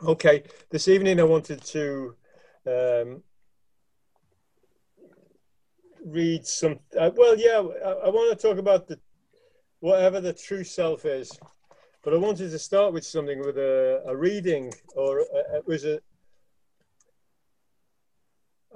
Okay, 0.00 0.44
this 0.70 0.86
evening 0.86 1.18
I 1.18 1.24
wanted 1.24 1.60
to 1.60 2.14
um, 2.64 3.20
read 6.06 6.46
some. 6.46 6.78
Uh, 6.96 7.10
well, 7.16 7.36
yeah, 7.36 7.60
I, 7.84 8.06
I, 8.06 8.08
want 8.08 8.38
to 8.38 8.48
talk 8.48 8.58
about 8.58 8.86
the 8.86 9.00
whatever 9.80 10.20
the 10.20 10.32
true 10.32 10.62
self 10.62 11.04
is, 11.04 11.36
but 12.04 12.14
I 12.14 12.16
wanted 12.16 12.52
to 12.52 12.58
start 12.60 12.92
with 12.92 13.04
something 13.04 13.40
with 13.40 13.58
a, 13.58 14.04
a 14.06 14.16
reading, 14.16 14.72
or 14.94 15.18
a, 15.18 15.22
uh, 15.22 15.56
it 15.56 15.66
was 15.66 15.84
a. 15.84 15.98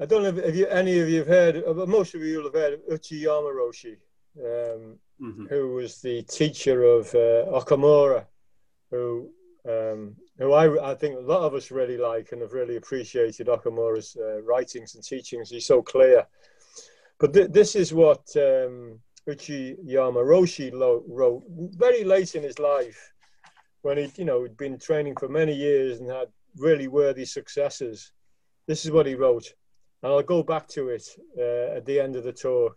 I 0.00 0.04
don't 0.04 0.25
know 0.25 0.30
if, 0.30 0.39
if 0.39 0.57
you, 0.57 0.66
any 0.66 0.98
of 0.98 1.09
you 1.09 1.18
have 1.18 1.29
heard, 1.29 1.62
but 1.64 1.89
most 1.89 2.16
of 2.16 2.23
you 2.23 2.39
will 2.39 2.46
have 2.46 2.54
heard 2.54 2.75
of 2.75 2.80
Uchiyama 2.98 3.54
Roshi, 3.54 3.96
um, 4.41 4.98
mm-hmm. 5.23 5.46
who 5.46 5.75
was 5.75 6.00
the 6.00 6.23
teacher 6.23 6.82
of 6.82 7.07
uh, 7.14 7.46
Okumura, 7.61 8.27
who 8.91 9.30
um, 9.68 10.16
who 10.43 10.52
I, 10.52 10.93
I 10.93 10.95
think 10.95 11.16
a 11.16 11.20
lot 11.20 11.43
of 11.43 11.55
us 11.55 11.70
really 11.70 11.96
like 11.96 12.32
and 12.32 12.42
have 12.42 12.52
really 12.52 12.77
appreciated 12.77 13.46
Okumura's 13.46 14.16
uh, 14.16 14.42
writings 14.42 14.95
and 14.95 15.05
teachings. 15.05 15.50
He's 15.50 15.66
so 15.66 15.83
clear. 15.83 16.27
But 17.19 17.33
th- 17.33 17.50
this 17.50 17.77
is 17.77 17.95
what 17.95 18.24
um, 18.37 18.98
Uchiyama 19.28 20.23
Roshi 20.24 20.73
wrote 20.73 21.45
very 21.77 22.02
late 22.05 22.34
in 22.34 22.42
his 22.42 22.59
life 22.59 23.12
when 23.83 23.98
he, 23.98 24.10
you 24.16 24.24
know, 24.24 24.42
had 24.42 24.56
been 24.56 24.78
training 24.78 25.14
for 25.19 25.28
many 25.28 25.55
years 25.55 26.00
and 26.00 26.10
had 26.10 26.28
really 26.56 26.88
worthy 26.88 27.24
successes. 27.24 28.12
This 28.66 28.84
is 28.84 28.91
what 28.91 29.06
he 29.06 29.14
wrote. 29.14 29.52
And 30.02 30.12
I'll 30.12 30.22
go 30.22 30.42
back 30.42 30.66
to 30.69 30.88
it 30.88 31.09
uh, 31.38 31.77
at 31.77 31.84
the 31.86 32.00
end 32.00 32.16
of 32.16 32.24
the 32.24 32.33
talk. 32.33 32.77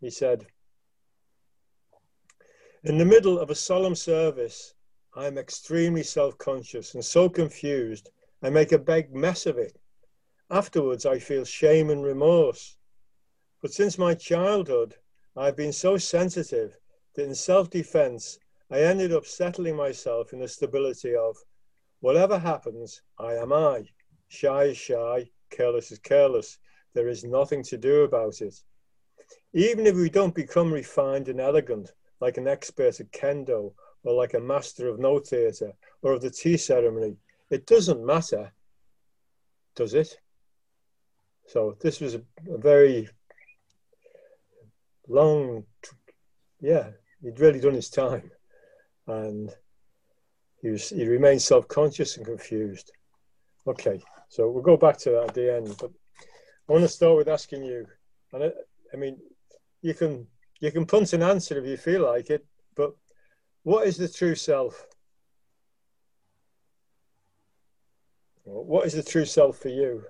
He 0.00 0.10
said, 0.10 0.46
In 2.84 2.98
the 2.98 3.04
middle 3.04 3.38
of 3.38 3.50
a 3.50 3.54
solemn 3.54 3.94
service, 3.94 4.74
I 5.14 5.26
am 5.26 5.38
extremely 5.38 6.04
self 6.04 6.38
conscious 6.38 6.94
and 6.94 7.04
so 7.04 7.28
confused, 7.28 8.10
I 8.42 8.50
make 8.50 8.70
a 8.70 8.78
big 8.78 9.12
mess 9.12 9.44
of 9.44 9.58
it. 9.58 9.76
Afterwards, 10.50 11.04
I 11.04 11.18
feel 11.18 11.44
shame 11.44 11.90
and 11.90 12.04
remorse. 12.04 12.76
But 13.60 13.72
since 13.72 13.98
my 13.98 14.14
childhood, 14.14 14.94
I've 15.36 15.56
been 15.56 15.72
so 15.72 15.96
sensitive 15.96 16.78
that 17.14 17.24
in 17.24 17.34
self 17.34 17.70
defense, 17.70 18.38
I 18.70 18.82
ended 18.82 19.12
up 19.12 19.26
settling 19.26 19.74
myself 19.74 20.32
in 20.32 20.38
the 20.38 20.46
stability 20.46 21.16
of 21.16 21.36
whatever 21.98 22.38
happens, 22.38 23.02
I 23.18 23.34
am 23.34 23.52
I. 23.52 23.86
Shy 24.28 24.64
is 24.64 24.76
shy, 24.76 25.28
careless 25.50 25.90
is 25.90 25.98
careless. 25.98 26.58
There 26.94 27.08
is 27.08 27.24
nothing 27.24 27.64
to 27.64 27.76
do 27.76 28.02
about 28.04 28.40
it. 28.40 28.54
Even 29.52 29.86
if 29.86 29.96
we 29.96 30.08
don't 30.08 30.34
become 30.34 30.72
refined 30.72 31.28
and 31.28 31.40
elegant, 31.40 31.92
like 32.20 32.36
an 32.36 32.46
expert 32.46 33.00
at 33.00 33.10
kendo 33.10 33.74
or 34.04 34.14
like 34.14 34.34
a 34.34 34.40
master 34.40 34.88
of 34.88 34.98
Noh 34.98 35.18
theatre 35.18 35.72
or 36.02 36.12
of 36.12 36.22
the 36.22 36.30
tea 36.30 36.56
ceremony. 36.56 37.16
It 37.50 37.66
doesn't 37.66 38.04
matter, 38.04 38.52
does 39.74 39.94
it? 39.94 40.18
So 41.46 41.76
this 41.80 42.00
was 42.00 42.14
a, 42.14 42.22
a 42.48 42.58
very 42.58 43.08
long, 45.08 45.64
yeah, 46.60 46.90
he'd 47.22 47.40
really 47.40 47.60
done 47.60 47.74
his 47.74 47.90
time. 47.90 48.30
And 49.06 49.54
he, 50.62 50.70
was, 50.70 50.90
he 50.90 51.06
remained 51.06 51.42
self-conscious 51.42 52.16
and 52.16 52.26
confused. 52.26 52.92
Okay, 53.66 54.00
so 54.28 54.48
we'll 54.48 54.62
go 54.62 54.76
back 54.76 54.96
to 54.98 55.10
that 55.10 55.28
at 55.28 55.34
the 55.34 55.54
end. 55.54 55.74
But 55.78 55.90
I 56.68 56.72
want 56.72 56.82
to 56.84 56.88
start 56.88 57.16
with 57.16 57.28
asking 57.28 57.64
you, 57.64 57.86
and 58.32 58.44
I, 58.44 58.50
I 58.94 58.96
mean, 58.96 59.18
you 59.82 59.94
can 59.94 60.26
you 60.60 60.70
can 60.70 60.86
punt 60.86 61.12
an 61.14 61.22
answer 61.22 61.58
if 61.58 61.66
you 61.66 61.76
feel 61.76 62.04
like 62.04 62.30
it, 62.30 62.46
but 62.74 62.94
what 63.62 63.86
is 63.86 63.96
the 63.96 64.08
true 64.08 64.34
self? 64.34 64.86
What 68.44 68.86
is 68.86 68.94
the 68.94 69.02
true 69.02 69.24
self 69.24 69.58
for 69.58 69.68
you? 69.68 70.04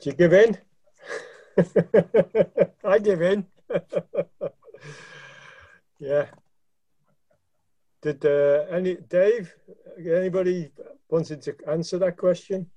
Do 0.00 0.10
you 0.10 0.16
give 0.16 0.32
in? 0.32 0.58
I 2.84 2.98
give 2.98 3.22
in. 3.22 3.46
yeah. 5.98 6.26
Did 8.02 8.24
uh, 8.24 8.66
any 8.70 8.96
Dave? 8.96 9.54
Anybody 9.98 10.70
wanted 11.08 11.40
to 11.42 11.56
answer 11.68 11.98
that 11.98 12.16
question? 12.18 12.70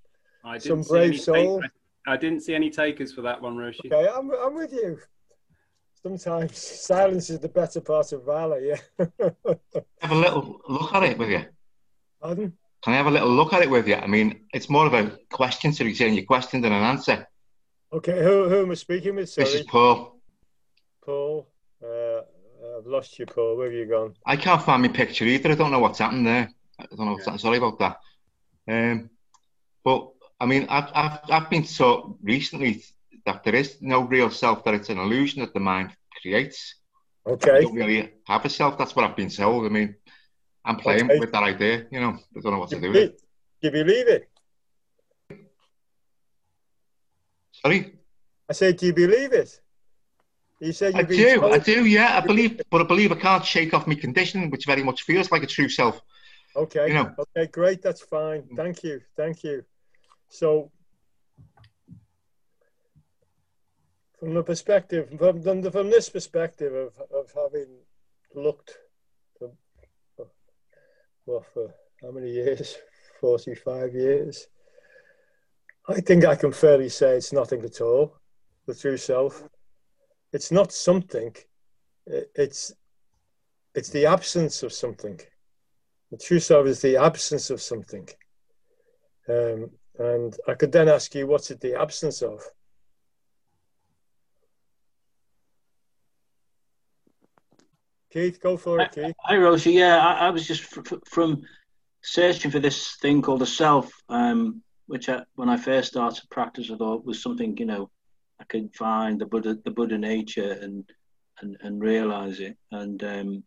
I 0.43 0.57
didn't 0.57 0.85
Some 0.85 0.89
brave 0.89 1.19
soul. 1.19 1.61
I 2.07 2.15
didn't 2.15 2.39
see 2.39 2.55
any 2.55 2.69
takers 2.69 3.13
for 3.13 3.21
that 3.21 3.41
one, 3.41 3.57
Roshi. 3.57 3.91
Okay, 3.91 4.07
I'm, 4.07 4.31
I'm 4.31 4.55
with 4.55 4.71
you. 4.71 4.97
Sometimes 6.01 6.57
silence 6.57 7.29
is 7.29 7.39
the 7.39 7.49
better 7.49 7.81
part 7.81 8.13
of 8.13 8.23
valor, 8.23 8.59
yeah. 8.59 8.77
have 10.01 10.11
a 10.11 10.15
little 10.15 10.61
look 10.69 10.95
at 10.95 11.03
it 11.03 11.17
with 11.17 11.29
you. 11.29 11.43
Pardon? 12.21 12.53
Can 12.83 12.93
I 12.93 12.97
have 12.97 13.07
a 13.07 13.11
little 13.11 13.29
look 13.29 13.51
at 13.51 13.61
it 13.61 13.69
with 13.69 13.87
you? 13.87 13.95
I 13.95 14.07
mean, 14.07 14.45
it's 14.53 14.69
more 14.69 14.85
of 14.85 14.93
a 14.93 15.17
question, 15.29 15.73
so 15.73 15.83
you're 15.83 15.95
saying 15.95 16.13
your 16.13 16.23
question 16.23 16.61
than 16.61 16.71
an 16.71 16.83
answer. 16.83 17.27
Okay, 17.91 18.23
who, 18.23 18.47
who 18.47 18.61
am 18.63 18.71
I 18.71 18.75
speaking 18.75 19.15
with? 19.15 19.29
Sorry. 19.29 19.45
This 19.45 19.55
is 19.55 19.65
Paul. 19.65 20.21
Paul, 21.03 21.47
uh, 21.83 22.21
I've 22.77 22.85
lost 22.85 23.19
you, 23.19 23.25
Paul. 23.25 23.57
Where 23.57 23.65
have 23.65 23.73
you 23.73 23.85
gone? 23.85 24.13
I 24.25 24.37
can't 24.37 24.61
find 24.61 24.81
my 24.81 24.87
picture 24.87 25.25
either. 25.25 25.51
I 25.51 25.55
don't 25.55 25.71
know 25.71 25.79
what's 25.79 25.99
happened 25.99 26.25
there. 26.25 26.49
I 26.79 26.85
don't 26.95 27.05
know. 27.05 27.19
Yeah. 27.25 27.35
Sorry 27.37 27.57
about 27.57 27.79
that. 27.79 27.97
Um, 28.69 29.09
but 29.83 30.11
I 30.39 30.45
mean, 30.45 30.67
I've, 30.69 30.89
I've, 30.93 31.19
I've 31.29 31.49
been 31.49 31.63
taught 31.63 32.17
recently 32.21 32.83
that 33.25 33.43
there 33.43 33.55
is 33.55 33.77
no 33.81 34.01
real 34.01 34.29
self, 34.29 34.63
that 34.65 34.73
it's 34.73 34.89
an 34.89 34.99
illusion 34.99 35.41
that 35.41 35.53
the 35.53 35.59
mind 35.59 35.91
creates. 36.21 36.75
Okay. 37.25 37.57
I 37.57 37.61
don't 37.61 37.75
really 37.75 38.13
have 38.25 38.45
a 38.45 38.49
self. 38.49 38.77
That's 38.77 38.95
what 38.95 39.03
I've 39.05 39.15
been 39.15 39.29
told. 39.29 39.65
I 39.65 39.69
mean, 39.69 39.95
I'm 40.63 40.77
playing 40.77 41.05
okay. 41.05 41.19
with 41.19 41.31
that 41.31 41.43
idea, 41.43 41.85
you 41.91 41.99
know, 41.99 42.17
I 42.35 42.39
don't 42.41 42.51
know 42.53 42.59
what 42.59 42.69
to 42.69 42.79
do 42.79 42.89
with 42.89 42.97
it. 42.97 43.21
Do 43.61 43.67
you 43.67 43.71
believe 43.71 44.07
it? 44.07 44.29
Sorry? 47.51 47.95
I 48.49 48.53
said, 48.53 48.77
do 48.77 48.85
you 48.85 48.93
believe 48.93 49.33
it? 49.33 49.59
You 50.59 50.71
said 50.73 50.95
I 50.95 51.03
do, 51.03 51.39
told. 51.39 51.53
I 51.53 51.59
do, 51.59 51.85
yeah, 51.85 52.17
I 52.17 52.25
believe, 52.25 52.61
but 52.69 52.81
I 52.81 52.83
believe 52.83 53.11
I 53.11 53.15
can't 53.15 53.45
shake 53.45 53.73
off 53.73 53.87
my 53.87 53.95
condition, 53.95 54.49
which 54.49 54.65
very 54.65 54.83
much 54.83 55.03
feels 55.03 55.31
like 55.31 55.43
a 55.43 55.47
true 55.47 55.69
self. 55.69 56.01
Okay. 56.55 56.87
You 56.87 56.93
know? 56.93 57.15
Okay, 57.19 57.47
great. 57.47 57.81
That's 57.81 58.01
fine. 58.01 58.43
Mm. 58.43 58.57
Thank 58.57 58.83
you. 58.83 59.01
Thank 59.15 59.43
you. 59.43 59.63
So, 60.29 60.71
from 64.19 64.33
the 64.33 64.43
perspective, 64.43 65.09
from, 65.17 65.41
from 65.43 65.89
this 65.89 66.09
perspective 66.09 66.73
of, 66.73 66.99
of 67.11 67.31
having 67.35 67.67
looked 68.35 68.77
for, 69.37 69.51
well, 71.25 71.45
for 71.53 71.73
how 72.01 72.11
many 72.11 72.31
years? 72.31 72.77
45 73.19 73.93
years. 73.93 74.47
I 75.87 76.01
think 76.01 76.25
I 76.25 76.35
can 76.35 76.51
fairly 76.51 76.89
say 76.89 77.15
it's 77.15 77.33
nothing 77.33 77.63
at 77.63 77.81
all, 77.81 78.17
the 78.65 78.75
true 78.75 78.97
self. 78.97 79.43
It's 80.33 80.51
not 80.51 80.71
something, 80.71 81.33
it's, 82.05 82.73
it's 83.73 83.89
the 83.89 84.05
absence 84.05 84.63
of 84.63 84.73
something. 84.73 85.19
The 86.11 86.17
true 86.17 86.39
self 86.39 86.67
is 86.67 86.81
the 86.81 86.97
absence 86.97 87.49
of 87.49 87.61
something. 87.61 88.07
Um, 89.29 89.71
and 89.99 90.35
I 90.47 90.53
could 90.53 90.71
then 90.71 90.89
ask 90.89 91.13
you, 91.15 91.27
what's 91.27 91.51
it 91.51 91.61
the 91.61 91.79
absence 91.79 92.21
of? 92.21 92.41
Keith, 98.11 98.39
go 98.41 98.57
for 98.57 98.79
it, 98.79 98.91
Keith. 98.91 99.13
Hi, 99.25 99.35
Roshi. 99.35 99.73
Yeah, 99.73 99.97
I, 99.97 100.27
I 100.27 100.29
was 100.29 100.47
just 100.47 100.63
from 101.05 101.41
searching 102.01 102.51
for 102.51 102.59
this 102.59 102.95
thing 102.95 103.21
called 103.21 103.41
a 103.41 103.45
self, 103.45 103.91
um, 104.09 104.63
which 104.87 105.09
I, 105.09 105.23
when 105.35 105.49
I 105.49 105.57
first 105.57 105.89
started 105.89 106.29
practice, 106.29 106.71
I 106.71 106.77
thought 106.77 107.05
was 107.05 107.21
something 107.21 107.57
you 107.57 107.65
know 107.65 107.89
I 108.39 108.45
could 108.45 108.73
find 108.75 109.19
the 109.19 109.25
Buddha, 109.25 109.57
the 109.63 109.71
Buddha 109.71 109.97
nature, 109.97 110.57
and 110.61 110.89
and 111.41 111.57
and 111.61 111.81
realize 111.81 112.39
it. 112.39 112.57
And 112.71 113.03
um, 113.03 113.43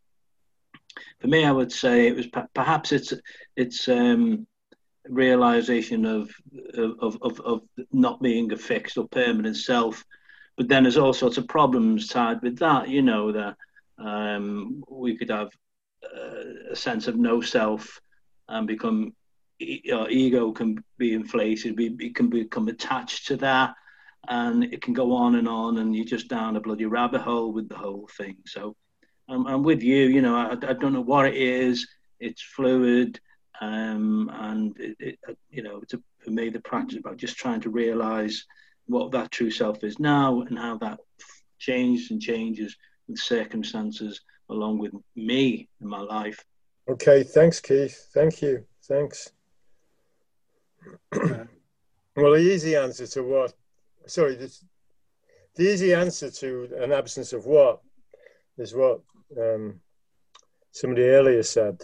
for 1.20 1.28
me, 1.28 1.44
I 1.44 1.52
would 1.52 1.72
say 1.72 2.06
it 2.06 2.16
was 2.16 2.26
perhaps 2.54 2.92
it's 2.92 3.14
it's 3.56 3.88
um, 3.88 4.46
realization 5.10 6.04
of, 6.04 6.30
of, 6.74 7.18
of, 7.20 7.40
of 7.40 7.62
not 7.92 8.22
being 8.22 8.52
a 8.52 8.56
fixed 8.56 8.96
or 8.96 9.08
permanent 9.08 9.56
self. 9.56 10.04
But 10.56 10.68
then 10.68 10.84
there's 10.84 10.96
all 10.96 11.12
sorts 11.12 11.38
of 11.38 11.48
problems 11.48 12.08
tied 12.08 12.42
with 12.42 12.58
that, 12.58 12.88
you 12.88 13.02
know, 13.02 13.32
that 13.32 13.56
um, 13.98 14.82
we 14.88 15.16
could 15.16 15.30
have 15.30 15.50
uh, 16.04 16.72
a 16.72 16.76
sense 16.76 17.08
of 17.08 17.16
no 17.16 17.40
self 17.40 18.00
and 18.48 18.66
become, 18.66 19.14
our 19.92 20.08
ego 20.08 20.52
can 20.52 20.82
be 20.98 21.12
inflated, 21.14 21.76
we, 21.76 21.96
it 21.98 22.14
can 22.14 22.28
become 22.28 22.68
attached 22.68 23.26
to 23.28 23.36
that. 23.36 23.74
And 24.28 24.64
it 24.64 24.82
can 24.82 24.92
go 24.92 25.14
on 25.14 25.36
and 25.36 25.48
on, 25.48 25.78
and 25.78 25.96
you're 25.96 26.04
just 26.04 26.28
down 26.28 26.56
a 26.56 26.60
bloody 26.60 26.84
rabbit 26.84 27.22
hole 27.22 27.52
with 27.52 27.68
the 27.70 27.76
whole 27.76 28.08
thing. 28.18 28.36
So 28.46 28.76
I'm, 29.28 29.46
I'm 29.46 29.62
with 29.62 29.82
you, 29.82 30.08
you 30.08 30.20
know, 30.20 30.36
I, 30.36 30.52
I 30.52 30.74
don't 30.74 30.92
know 30.92 31.00
what 31.00 31.26
it 31.26 31.36
is, 31.36 31.88
it's 32.20 32.42
fluid 32.42 33.18
um, 33.60 34.30
and 34.32 34.78
it, 34.80 34.96
it, 34.98 35.18
uh, 35.28 35.34
you 35.50 35.62
know, 35.62 35.80
to, 35.88 36.02
for 36.18 36.30
me, 36.30 36.48
the 36.48 36.60
practice 36.60 36.98
about 36.98 37.18
just 37.18 37.36
trying 37.36 37.60
to 37.60 37.70
realize 37.70 38.46
what 38.86 39.12
that 39.12 39.30
true 39.30 39.50
self 39.50 39.84
is 39.84 39.98
now 39.98 40.40
and 40.42 40.58
how 40.58 40.76
that 40.78 40.98
changes 41.58 42.10
and 42.10 42.20
changes 42.20 42.76
with 43.08 43.18
circumstances 43.18 44.20
along 44.48 44.78
with 44.78 44.92
me 45.14 45.68
in 45.80 45.86
my 45.86 46.00
life. 46.00 46.44
Okay, 46.88 47.22
thanks, 47.22 47.60
Keith. 47.60 48.08
Thank 48.12 48.42
you. 48.42 48.64
Thanks. 48.84 49.30
well, 51.12 51.46
the 52.16 52.38
easy 52.38 52.74
answer 52.74 53.06
to 53.06 53.22
what? 53.22 53.52
Sorry, 54.06 54.34
this, 54.34 54.64
the 55.54 55.70
easy 55.70 55.92
answer 55.94 56.30
to 56.30 56.68
an 56.80 56.92
absence 56.92 57.32
of 57.32 57.44
what 57.44 57.80
is 58.56 58.74
what 58.74 59.02
um, 59.38 59.80
somebody 60.72 61.02
earlier 61.04 61.42
said 61.42 61.80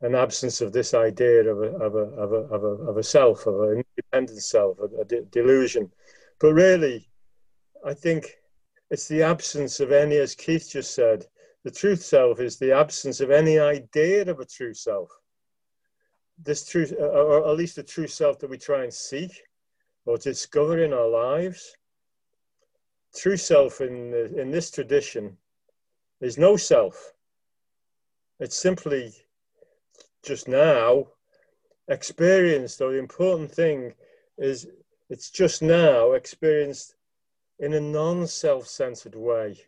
an 0.00 0.14
absence 0.14 0.60
of 0.60 0.72
this 0.72 0.94
idea 0.94 1.50
of 1.50 1.58
a, 1.58 1.76
of 1.76 1.94
a, 1.94 1.98
of 1.98 2.32
a, 2.32 2.36
of 2.36 2.62
a, 2.62 2.66
of 2.90 2.96
a 2.96 3.02
self, 3.02 3.46
of 3.46 3.60
an 3.62 3.84
independent 3.96 4.40
self, 4.42 4.78
a, 4.78 5.00
a 5.00 5.04
de- 5.04 5.22
delusion. 5.22 5.90
But 6.38 6.54
really, 6.54 7.08
I 7.84 7.94
think 7.94 8.36
it's 8.90 9.08
the 9.08 9.22
absence 9.22 9.80
of 9.80 9.92
any, 9.92 10.16
as 10.16 10.34
Keith 10.34 10.70
just 10.70 10.94
said, 10.94 11.26
the 11.64 11.70
truth 11.70 12.02
self 12.02 12.40
is 12.40 12.56
the 12.56 12.72
absence 12.72 13.20
of 13.20 13.30
any 13.30 13.58
idea 13.58 14.22
of 14.22 14.38
a 14.38 14.44
true 14.44 14.72
self. 14.72 15.10
This 16.42 16.66
truth, 16.68 16.94
uh, 16.98 17.04
or 17.04 17.48
at 17.48 17.56
least 17.56 17.76
the 17.76 17.82
true 17.82 18.06
self 18.06 18.38
that 18.38 18.50
we 18.50 18.56
try 18.56 18.84
and 18.84 18.94
seek 18.94 19.32
or 20.06 20.16
discover 20.16 20.82
in 20.82 20.92
our 20.92 21.08
lives. 21.08 21.74
True 23.16 23.36
self 23.36 23.80
in, 23.80 24.14
in 24.36 24.50
this 24.52 24.70
tradition 24.70 25.36
is 26.20 26.38
no 26.38 26.56
self. 26.56 27.12
It's 28.38 28.56
simply 28.56 29.12
just 30.24 30.48
now 30.48 31.08
experienced, 31.88 32.80
or 32.80 32.92
the 32.92 32.98
important 32.98 33.50
thing 33.50 33.94
is 34.36 34.68
it's 35.10 35.30
just 35.30 35.62
now 35.62 36.12
experienced 36.12 36.94
in 37.58 37.74
a 37.74 37.80
non 37.80 38.26
self 38.26 38.66
centered 38.66 39.14
way. 39.14 39.58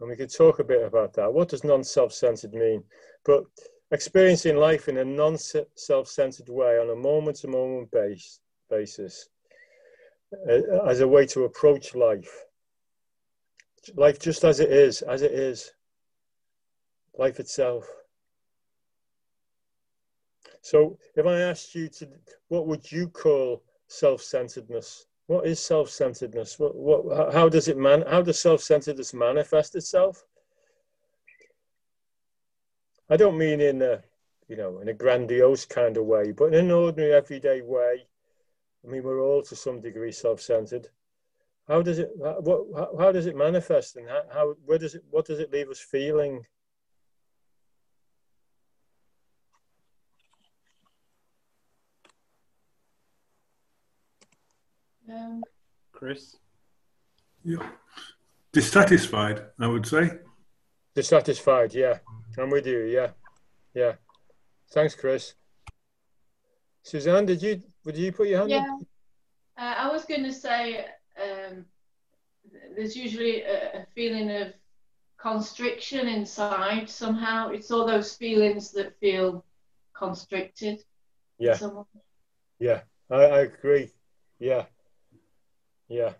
And 0.00 0.08
we 0.08 0.16
could 0.16 0.32
talk 0.32 0.58
a 0.58 0.64
bit 0.64 0.84
about 0.84 1.12
that. 1.14 1.32
What 1.32 1.48
does 1.48 1.64
non 1.64 1.84
self 1.84 2.12
centered 2.12 2.54
mean? 2.54 2.84
But 3.24 3.44
experiencing 3.90 4.56
life 4.56 4.88
in 4.88 4.98
a 4.98 5.04
non 5.04 5.36
self 5.38 6.08
centered 6.08 6.48
way 6.48 6.78
on 6.78 6.90
a 6.90 6.96
moment 6.96 7.38
to 7.38 7.48
moment 7.48 7.92
basis 8.70 9.28
uh, 10.48 10.86
as 10.86 11.00
a 11.00 11.08
way 11.08 11.26
to 11.26 11.44
approach 11.44 11.94
life. 11.94 12.44
Life 13.94 14.18
just 14.18 14.44
as 14.44 14.60
it 14.60 14.70
is, 14.70 15.02
as 15.02 15.22
it 15.22 15.32
is. 15.32 15.72
Life 17.16 17.40
itself. 17.40 17.88
So 20.68 20.98
if 21.16 21.24
I 21.24 21.40
asked 21.40 21.74
you 21.74 21.88
to, 21.88 22.06
what 22.48 22.66
would 22.66 22.92
you 22.92 23.08
call 23.08 23.62
self-centeredness? 23.86 25.06
What 25.26 25.46
is 25.46 25.60
self-centeredness? 25.60 26.58
What, 26.58 26.76
what, 26.76 27.32
how 27.32 27.48
does 27.48 27.68
it 27.68 27.78
man, 27.78 28.04
how 28.06 28.20
does 28.20 28.38
self-centeredness 28.38 29.14
manifest 29.14 29.76
itself? 29.76 30.26
I 33.08 33.16
don't 33.16 33.38
mean 33.38 33.62
in 33.62 33.80
a, 33.80 34.02
you 34.46 34.56
know, 34.56 34.80
in 34.80 34.88
a 34.88 34.92
grandiose 34.92 35.64
kind 35.64 35.96
of 35.96 36.04
way, 36.04 36.32
but 36.32 36.52
in 36.52 36.66
an 36.66 36.70
ordinary, 36.70 37.14
everyday 37.14 37.62
way. 37.62 38.06
I 38.84 38.90
mean, 38.90 39.02
we're 39.02 39.22
all 39.22 39.40
to 39.44 39.56
some 39.56 39.80
degree 39.80 40.12
self-centered. 40.12 40.86
How 41.66 41.80
does 41.80 41.98
it, 41.98 42.10
what, 42.14 42.90
how, 42.98 43.10
does 43.10 43.24
it 43.24 43.36
manifest, 43.36 43.96
and 43.96 44.06
how, 44.30 44.54
where 44.66 44.78
does 44.78 44.94
it, 44.94 45.02
what 45.08 45.24
does 45.24 45.38
it 45.38 45.50
leave 45.50 45.70
us 45.70 45.80
feeling? 45.80 46.44
Um, 55.10 55.42
Chris? 55.92 56.36
Yeah. 57.44 57.66
Dissatisfied, 58.52 59.42
I 59.58 59.66
would 59.66 59.86
say. 59.86 60.10
Dissatisfied, 60.94 61.74
yeah. 61.74 61.98
I'm 62.38 62.50
with 62.50 62.66
you, 62.66 62.80
yeah. 62.84 63.10
Yeah. 63.74 63.92
Thanks, 64.70 64.94
Chris. 64.94 65.34
Suzanne, 66.82 67.26
did 67.26 67.42
you 67.42 67.62
would 67.84 67.96
you 67.96 68.12
put 68.12 68.28
your 68.28 68.38
hand 68.38 68.50
yeah. 68.50 68.58
up? 68.58 68.80
Uh, 69.58 69.74
I 69.78 69.92
was 69.92 70.04
going 70.04 70.24
to 70.24 70.32
say 70.32 70.86
um, 71.20 71.64
there's 72.74 72.96
usually 72.96 73.42
a, 73.42 73.80
a, 73.80 73.86
feeling 73.94 74.30
of 74.30 74.52
constriction 75.18 76.06
inside 76.06 76.88
somehow. 76.88 77.48
It's 77.48 77.70
all 77.70 77.86
those 77.86 78.14
feelings 78.14 78.70
that 78.72 78.98
feel 79.00 79.44
constricted. 79.94 80.82
Yeah. 81.38 81.58
Yeah, 82.58 82.80
I, 83.10 83.16
I 83.16 83.40
agree. 83.40 83.90
Yeah. 84.38 84.64
Yeah. 85.88 86.12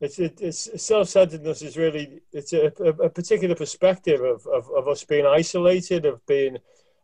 It's, 0.00 0.18
it, 0.18 0.40
it's 0.40 0.82
self-centeredness 0.82 1.62
is 1.62 1.76
really 1.76 2.22
it's 2.32 2.54
a, 2.54 2.66
a, 2.66 3.10
particular 3.10 3.54
perspective 3.54 4.22
of, 4.22 4.46
of, 4.46 4.70
of 4.74 4.88
us 4.88 5.04
being 5.04 5.26
isolated, 5.26 6.06
of 6.06 6.24
being 6.26 6.56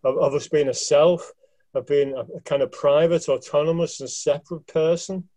of, 0.02 0.16
of 0.16 0.34
us 0.34 0.48
being 0.48 0.68
a 0.68 0.74
self, 0.74 1.32
of 1.74 1.86
being 1.86 2.14
a, 2.14 2.20
a 2.20 2.40
kind 2.40 2.62
of 2.62 2.72
private, 2.72 3.28
autonomous, 3.28 4.00
and 4.00 4.08
separate 4.08 4.66
person. 4.66 5.28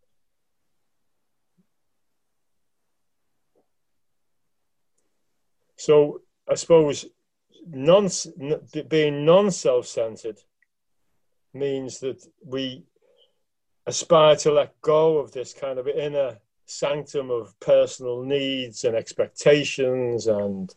So 5.76 6.22
I 6.50 6.56
suppose 6.56 7.06
non 7.68 8.10
being 8.88 9.26
non-self-centered 9.26 10.40
means 11.54 12.00
that 12.00 12.26
we 12.46 12.86
aspire 13.90 14.36
to 14.38 14.52
let 14.52 14.80
go 14.82 15.18
of 15.18 15.32
this 15.32 15.54
kind 15.54 15.80
of 15.80 15.88
inner 15.88 16.38
sanctum 16.66 17.32
of 17.32 17.60
personal 17.60 18.22
needs 18.22 18.84
and 18.84 18.96
expectations 18.96 20.28
and 20.28 20.74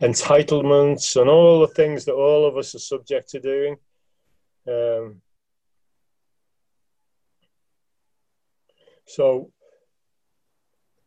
entitlements 0.00 1.20
and 1.20 1.28
all 1.28 1.60
the 1.60 1.74
things 1.74 2.06
that 2.06 2.14
all 2.14 2.46
of 2.46 2.56
us 2.56 2.74
are 2.74 2.78
subject 2.78 3.28
to 3.28 3.40
doing. 3.40 3.76
Um, 4.66 5.20
so, 9.06 9.52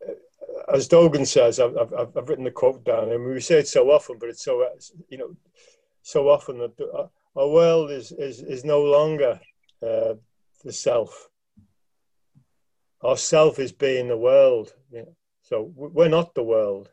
uh, 0.08 0.74
as 0.74 0.88
Dogen 0.88 1.26
says, 1.26 1.60
I've, 1.60 1.76
I've, 1.76 1.94
I've, 2.16 2.30
written 2.30 2.46
the 2.46 2.52
quote 2.52 2.86
down, 2.86 3.12
and 3.12 3.26
we 3.26 3.42
say 3.42 3.60
it 3.60 3.68
so 3.68 3.90
often, 3.90 4.18
but 4.20 4.30
it's 4.30 4.44
so 4.44 4.66
you 5.10 5.18
know 5.18 5.36
so 6.04 6.30
often 6.30 6.60
that 6.60 7.10
our 7.36 7.50
world 7.50 7.92
is 7.92 8.12
is 8.14 8.42
is 8.42 8.64
no 8.64 8.82
longer 8.82 9.40
uh, 9.86 10.14
the 10.64 10.72
self 10.72 11.30
our 13.02 13.18
self 13.18 13.60
is 13.60 13.72
being 13.72 14.08
the 14.08 14.18
world. 14.18 14.74
So 15.44 15.72
we're 15.76 16.10
not 16.10 16.36
the 16.36 16.44
world. 16.44 16.90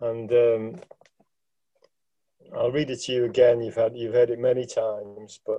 And 0.00 0.32
um, 0.32 0.80
I'll 2.56 2.72
read 2.72 2.90
it 2.90 3.00
to 3.02 3.12
you 3.12 3.24
again. 3.24 3.60
You've 3.60 3.76
had 3.76 3.96
you've 3.96 4.14
heard 4.14 4.30
it 4.30 4.38
many 4.38 4.66
times, 4.66 5.40
but 5.46 5.58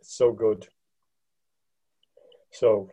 it's 0.00 0.16
so 0.16 0.32
good. 0.32 0.68
So, 2.52 2.88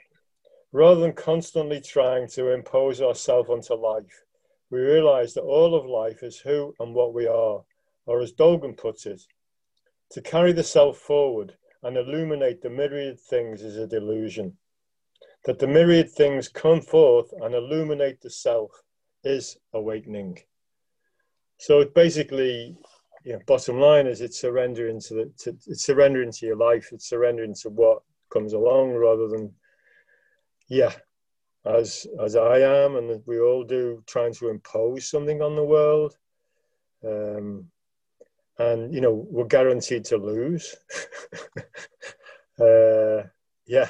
rather 0.72 1.02
than 1.02 1.14
constantly 1.14 1.80
trying 1.80 2.28
to 2.30 2.52
impose 2.52 3.02
ourselves 3.02 3.50
onto 3.50 3.74
life, 3.76 4.24
we 4.70 4.80
realize 4.80 5.34
that 5.36 5.44
all 5.44 5.76
of 5.76 5.86
life 5.86 6.24
is 6.24 6.40
who 6.40 6.74
and 6.80 6.94
what 6.94 7.14
we 7.14 7.28
are, 7.28 7.64
or 8.06 8.22
as 8.22 8.34
Dogen 8.34 8.76
puts 8.76 9.06
it, 9.06 9.22
to 10.12 10.22
carry 10.22 10.52
the 10.52 10.64
self 10.64 10.98
forward 10.98 11.56
and 11.84 11.96
illuminate 11.96 12.62
the 12.62 12.70
myriad 12.70 13.20
things 13.20 13.62
is 13.62 13.78
a 13.78 13.88
delusion 13.88 14.58
that 15.48 15.60
the 15.60 15.66
myriad 15.66 16.12
things 16.12 16.50
come 16.50 16.82
forth 16.82 17.34
and 17.42 17.56
illuminate 17.56 18.20
the 18.20 18.30
self 18.30 18.70
is 19.24 19.58
awakening. 19.74 20.38
So 21.58 21.80
it 21.80 21.96
basically, 21.96 22.78
you 23.24 23.32
know, 23.32 23.40
bottom 23.48 23.80
line 23.80 24.08
is 24.08 24.20
it's 24.20 24.42
surrendering 24.42 25.00
to 25.00 25.14
the, 25.14 25.32
to, 25.40 25.58
it's 25.68 25.86
surrendering 25.86 26.34
to 26.34 26.46
your 26.46 26.58
life. 26.58 26.90
It's 26.92 27.08
surrendering 27.08 27.56
to 27.62 27.70
what 27.70 28.00
comes 28.30 28.52
along 28.52 28.96
rather 28.96 29.30
than, 29.30 29.54
yeah, 30.68 30.92
as 31.66 32.06
as 32.22 32.36
I 32.36 32.60
am 32.60 32.98
and 32.98 33.22
we 33.26 33.40
all 33.40 33.64
do, 33.64 34.04
trying 34.06 34.34
to 34.34 34.50
impose 34.50 35.10
something 35.10 35.42
on 35.42 35.56
the 35.56 35.64
world. 35.64 36.18
Um, 37.06 37.72
and 38.60 38.94
you 38.94 39.00
know 39.00 39.26
we're 39.30 39.46
guaranteed 39.46 40.04
to 40.06 40.18
lose. 40.18 40.76
uh, 42.60 43.24
yeah, 43.66 43.88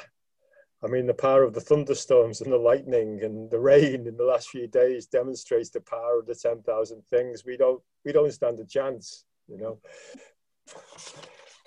I 0.82 0.86
mean, 0.86 1.06
the 1.06 1.14
power 1.14 1.42
of 1.42 1.54
the 1.54 1.60
thunderstorms 1.60 2.40
and 2.40 2.52
the 2.52 2.56
lightning 2.56 3.22
and 3.24 3.50
the 3.50 3.58
rain 3.58 4.06
in 4.06 4.16
the 4.16 4.24
last 4.24 4.48
few 4.48 4.68
days 4.68 5.06
demonstrates 5.06 5.70
the 5.70 5.80
power 5.80 6.20
of 6.20 6.26
the 6.26 6.36
10,000 6.36 7.02
things. 7.10 7.44
We 7.44 7.56
don't, 7.56 7.82
we 8.04 8.12
don't 8.12 8.32
stand 8.32 8.60
a 8.60 8.64
chance, 8.64 9.24
you 9.48 9.58
know. 9.58 9.78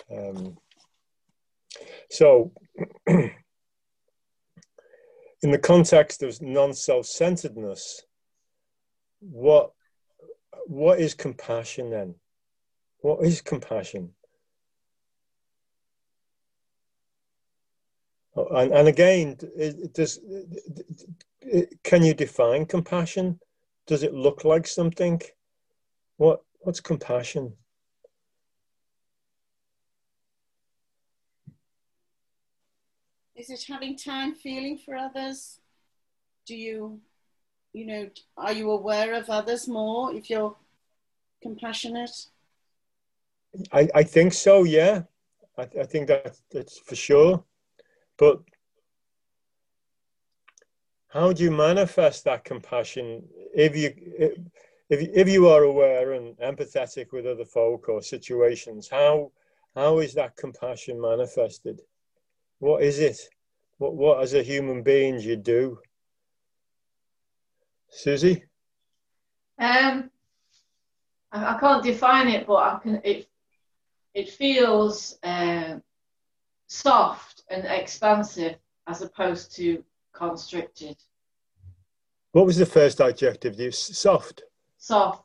Um, 0.10 0.58
so, 2.10 2.53
in 3.08 3.34
the 5.41 5.60
context 5.60 6.24
of 6.24 6.41
non-self-centeredness, 6.41 8.03
what, 9.20 9.72
what 10.68 11.00
is 11.00 11.13
compassion 11.13 11.89
then? 11.89 12.15
What 13.00 13.25
is 13.25 13.41
compassion? 13.41 14.13
And, 18.50 18.71
and 18.74 18.88
again, 18.88 19.38
does, 19.93 20.19
can 21.83 22.03
you 22.03 22.13
define 22.13 22.65
compassion? 22.65 23.39
does 23.91 24.03
it 24.03 24.13
look 24.13 24.45
like 24.45 24.67
something? 24.67 25.21
What 26.17 26.43
what's 26.60 26.79
compassion? 26.79 27.53
Is 33.36 33.50
it 33.50 33.65
having 33.67 33.98
time 33.98 34.36
feeling 34.36 34.77
for 34.77 34.95
others? 34.95 35.60
Do 36.45 36.55
you, 36.55 37.01
you 37.74 37.86
know, 37.86 38.10
are 38.38 38.53
you 38.53 38.71
aware 38.71 39.13
of 39.15 39.29
others 39.29 39.67
more 39.67 40.13
if 40.13 40.29
you're 40.29 40.55
compassionate? 41.41 42.27
I, 43.74 43.89
I 43.93 44.03
think 44.03 44.31
so, 44.33 44.63
yeah. 44.63 45.03
I, 45.57 45.63
I 45.63 45.83
think 45.83 46.07
that 46.07 46.38
that's 46.51 46.77
for 46.79 46.95
sure. 46.95 47.43
But 48.22 48.40
how 51.08 51.34
do 51.34 51.44
you 51.44 51.50
manifest 51.50 52.24
that 52.25 52.46
compassion 52.46 53.24
if 53.56 53.75
you 53.75 53.92
if, 54.92 55.00
if 55.22 55.28
you 55.28 55.48
are 55.48 55.63
aware 55.63 56.12
and 56.12 56.38
empathetic 56.38 57.12
with 57.12 57.25
other 57.25 57.46
folk 57.46 57.90
or 57.90 58.04
situations? 58.04 58.88
How 58.88 59.32
how 59.74 59.98
is 59.98 60.13
that 60.13 60.38
compassion 60.38 61.01
manifested? 61.01 61.82
What 62.60 62.84
is 62.84 63.00
it? 63.00 63.18
What 63.80 63.96
what 63.96 64.22
as 64.22 64.36
a 64.36 64.44
human 64.44 64.84
being 64.84 65.20
you 65.20 65.36
do? 65.36 65.80
Susie? 67.90 68.44
Um 69.58 70.12
I, 71.32 71.56
I 71.56 71.60
can't 71.60 71.84
define 71.84 72.28
it 72.28 72.46
but 72.46 72.58
i 72.58 72.80
can 72.84 73.01
it 73.04 73.28
it 74.13 74.30
feels 74.30 75.18
uh, 75.24 75.80
soft 76.68 77.40
and 77.51 77.65
expansive 77.65 78.55
as 78.88 79.01
opposed 79.01 79.55
to 79.55 79.84
constricted. 80.13 80.98
What 82.31 82.46
was 82.46 82.58
the 82.58 82.65
first 82.65 83.01
adjective 83.01 83.60
you 83.60 83.65
used? 83.65 83.96
Soft. 83.96 84.43
Soft. 84.77 85.24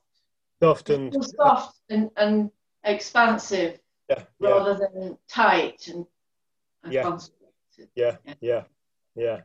Soft 0.63 0.91
and 0.91 1.25
soft 1.25 1.81
and, 1.91 2.11
and 2.17 2.51
expansive 2.83 3.79
yeah, 4.09 4.23
rather 4.41 4.73
yeah. 4.73 5.01
than 5.01 5.19
tight 5.29 5.89
and, 5.89 6.07
and 6.83 6.93
yeah. 6.93 7.03
constricted. 7.03 7.89
Yeah, 7.95 8.17
yeah, 8.41 8.63
yeah, 9.15 9.41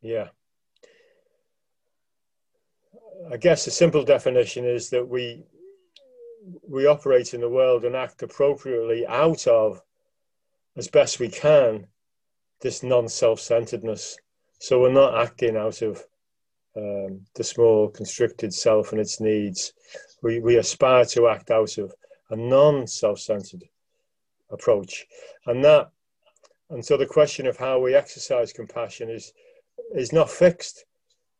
yeah. 0.00 0.28
I 3.30 3.36
guess 3.36 3.64
the 3.64 3.70
simple 3.70 4.04
definition 4.04 4.64
is 4.64 4.90
that 4.90 5.06
we 5.06 5.44
we 6.68 6.86
operate 6.86 7.34
in 7.34 7.40
the 7.40 7.48
world 7.48 7.84
and 7.84 7.96
act 7.96 8.22
appropriately 8.22 9.06
out 9.06 9.46
of 9.46 9.82
as 10.76 10.88
best 10.88 11.18
we 11.18 11.28
can 11.28 11.86
this 12.60 12.82
non-self-centeredness. 12.82 14.16
So 14.60 14.80
we're 14.80 14.92
not 14.92 15.20
acting 15.20 15.56
out 15.56 15.82
of 15.82 16.04
um, 16.76 17.20
the 17.34 17.44
small 17.44 17.88
constricted 17.88 18.54
self 18.54 18.92
and 18.92 19.00
its 19.00 19.20
needs. 19.20 19.72
We, 20.22 20.40
we 20.40 20.56
aspire 20.56 21.04
to 21.06 21.28
act 21.28 21.50
out 21.50 21.76
of 21.78 21.92
a 22.30 22.36
non-self-centered 22.36 23.64
approach. 24.50 25.04
And 25.46 25.64
that, 25.64 25.90
and 26.70 26.84
so 26.84 26.96
the 26.96 27.06
question 27.06 27.46
of 27.46 27.56
how 27.56 27.80
we 27.80 27.94
exercise 27.94 28.52
compassion 28.52 29.10
is, 29.10 29.32
is 29.94 30.12
not 30.12 30.30
fixed 30.30 30.84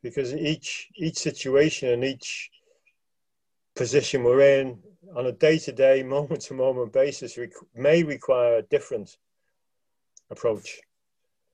because 0.03 0.35
each, 0.35 0.89
each 0.97 1.17
situation 1.17 1.91
and 1.91 2.05
each 2.05 2.51
position 3.77 4.25
we're 4.25 4.61
in 4.61 4.79
on 5.15 5.27
a 5.27 5.33
day-to-day, 5.33 6.03
moment-to-moment 6.17 6.93
basis 6.93 7.39
may 7.75 8.03
require 8.03 8.57
a 8.57 8.63
different 8.63 9.17
approach 10.31 10.81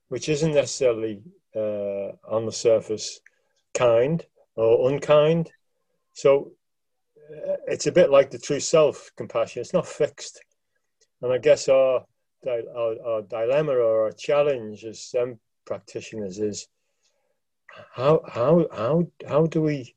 which 0.08 0.28
isn't 0.28 0.54
necessarily 0.54 1.22
uh, 1.54 2.12
on 2.28 2.46
the 2.46 2.52
surface 2.52 3.20
kind 3.74 4.24
or 4.56 4.90
unkind. 4.90 5.50
So 6.14 6.52
uh, 7.30 7.56
it's 7.66 7.86
a 7.86 7.92
bit 7.92 8.10
like 8.10 8.30
the 8.30 8.38
true 8.38 8.60
self 8.60 9.10
compassion. 9.16 9.60
It's 9.60 9.74
not 9.74 9.86
fixed, 9.86 10.42
and 11.22 11.32
I 11.32 11.38
guess 11.38 11.68
our 11.68 12.04
our, 12.46 12.94
our 13.06 13.22
dilemma 13.22 13.72
or 13.72 14.04
our 14.04 14.12
challenge 14.12 14.84
as 14.84 15.02
some 15.02 15.38
practitioners 15.66 16.38
is 16.38 16.68
how 17.94 18.22
how 18.26 18.66
how 18.72 19.06
how 19.28 19.46
do 19.46 19.60
we 19.62 19.94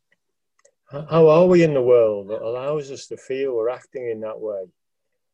how 0.91 1.29
are 1.29 1.45
we 1.45 1.63
in 1.63 1.73
the 1.73 1.81
world 1.81 2.29
that 2.29 2.41
allows 2.41 2.91
us 2.91 3.07
to 3.07 3.17
feel 3.17 3.55
we're 3.55 3.69
acting 3.69 4.09
in 4.09 4.19
that 4.21 4.39
way? 4.39 4.63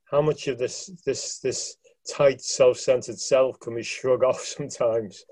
How 0.05 0.21
much 0.21 0.47
of 0.47 0.57
this 0.57 0.91
this 1.05 1.39
this 1.39 1.77
tight, 2.09 2.41
self-centered 2.41 3.19
self 3.19 3.59
can 3.59 3.73
we 3.73 3.83
shrug 3.83 4.23
off 4.29 4.41
sometimes? 4.41 5.25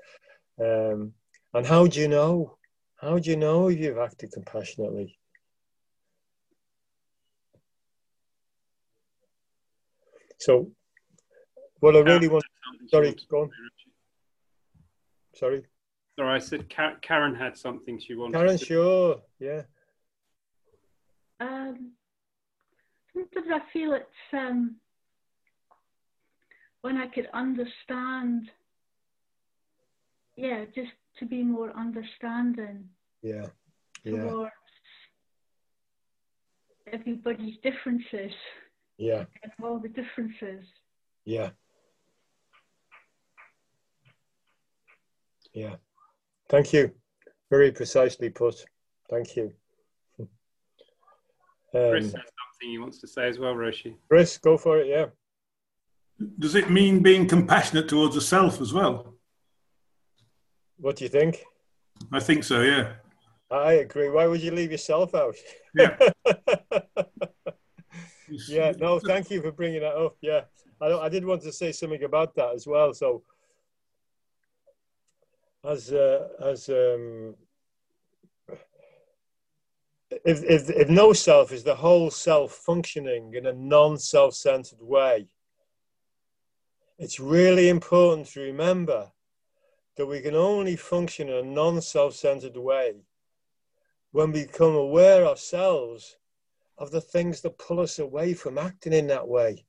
Um, 0.59 1.13
and 1.53 1.65
how 1.65 1.87
do 1.87 1.99
you 1.99 2.07
know? 2.07 2.57
How 2.97 3.19
do 3.19 3.29
you 3.29 3.37
know 3.37 3.67
if 3.69 3.79
you've 3.79 3.97
acted 3.97 4.31
compassionately? 4.31 5.17
So, 10.39 10.71
what 11.79 11.95
I 11.95 11.99
really 11.99 12.27
want. 12.27 12.43
Sorry, 12.87 13.15
go 13.29 13.43
on. 13.43 13.51
Sorry. 15.35 15.63
Sorry, 16.17 16.35
I 16.35 16.39
said 16.39 16.69
Karen 16.69 17.35
had 17.35 17.57
something 17.57 17.99
she 17.99 18.15
wanted. 18.15 18.37
Karen, 18.37 18.57
sure, 18.57 19.21
yeah. 19.39 19.63
Um, 21.39 21.91
sometimes 23.13 23.47
I 23.51 23.71
feel 23.71 23.93
it's 23.93 24.33
um, 24.33 24.75
when 26.81 26.97
I 26.97 27.07
could 27.07 27.27
understand, 27.33 28.49
yeah, 30.35 30.65
just 30.73 30.91
to 31.19 31.25
be 31.25 31.43
more 31.43 31.71
understanding. 31.75 32.89
Yeah. 33.21 33.47
yeah. 34.03 34.29
Towards 34.29 34.51
everybody's 36.91 37.57
differences. 37.63 38.31
Yeah. 38.97 39.25
And 39.43 39.51
all 39.63 39.79
the 39.79 39.89
differences. 39.89 40.65
Yeah. 41.25 41.49
Yeah. 45.53 45.75
Thank 46.49 46.73
you. 46.73 46.91
Very 47.49 47.71
precisely 47.71 48.29
put. 48.29 48.65
Thank 49.09 49.35
you. 49.35 49.53
Um, 51.75 51.89
Chris 51.89 52.05
has 52.05 52.13
something 52.13 52.69
he 52.69 52.77
wants 52.77 52.99
to 52.99 53.07
say 53.07 53.27
as 53.27 53.37
well, 53.37 53.53
Roshi. 53.53 53.95
Chris, 54.07 54.37
go 54.37 54.57
for 54.57 54.79
it. 54.79 54.87
Yeah. 54.87 55.07
Does 56.39 56.55
it 56.55 56.69
mean 56.69 57.01
being 57.01 57.27
compassionate 57.27 57.89
towards 57.89 58.15
the 58.15 58.21
self 58.21 58.61
as 58.61 58.73
well? 58.73 59.15
What 60.77 60.95
do 60.95 61.03
you 61.03 61.09
think? 61.09 61.43
I 62.11 62.19
think 62.21 62.45
so, 62.45 62.61
yeah. 62.61 62.93
I 63.51 63.73
agree. 63.73 64.09
Why 64.09 64.25
would 64.25 64.41
you 64.41 64.51
leave 64.51 64.71
yourself 64.71 65.13
out? 65.13 65.35
Yeah. 65.75 65.97
yeah, 68.47 68.71
no, 68.77 68.99
thank 68.99 69.29
you 69.29 69.41
for 69.41 69.51
bringing 69.51 69.81
that 69.81 69.95
up. 69.95 70.15
Yeah, 70.21 70.41
I, 70.81 70.93
I 70.93 71.09
did 71.09 71.25
want 71.25 71.41
to 71.43 71.51
say 71.51 71.71
something 71.71 72.03
about 72.03 72.35
that 72.35 72.55
as 72.55 72.65
well. 72.65 72.93
So, 72.93 73.23
as 75.63 75.91
uh, 75.91 76.27
as 76.43 76.69
um, 76.69 77.35
if, 80.23 80.43
if 80.43 80.69
if 80.69 80.89
no 80.89 81.13
self 81.13 81.51
is 81.51 81.63
the 81.63 81.75
whole 81.75 82.09
self 82.09 82.51
functioning 82.53 83.33
in 83.33 83.47
a 83.47 83.53
non-self-centered 83.53 84.81
way, 84.81 85.27
it's 86.97 87.19
really 87.19 87.69
important 87.69 88.27
to 88.27 88.41
remember 88.41 89.11
that 89.97 90.05
we 90.05 90.21
can 90.21 90.35
only 90.35 90.75
function 90.75 91.29
in 91.29 91.35
a 91.35 91.43
non 91.43 91.81
self 91.81 92.13
centered 92.13 92.57
way 92.57 92.95
when 94.11 94.31
we 94.31 94.45
become 94.45 94.75
aware 94.75 95.25
ourselves 95.25 96.17
of 96.77 96.91
the 96.91 97.01
things 97.01 97.41
that 97.41 97.57
pull 97.57 97.79
us 97.79 97.99
away 97.99 98.33
from 98.33 98.57
acting 98.57 98.93
in 98.93 99.07
that 99.07 99.27
way. 99.27 99.65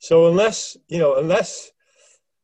So, 0.00 0.28
unless, 0.28 0.76
you 0.88 0.98
know, 0.98 1.16
unless 1.16 1.72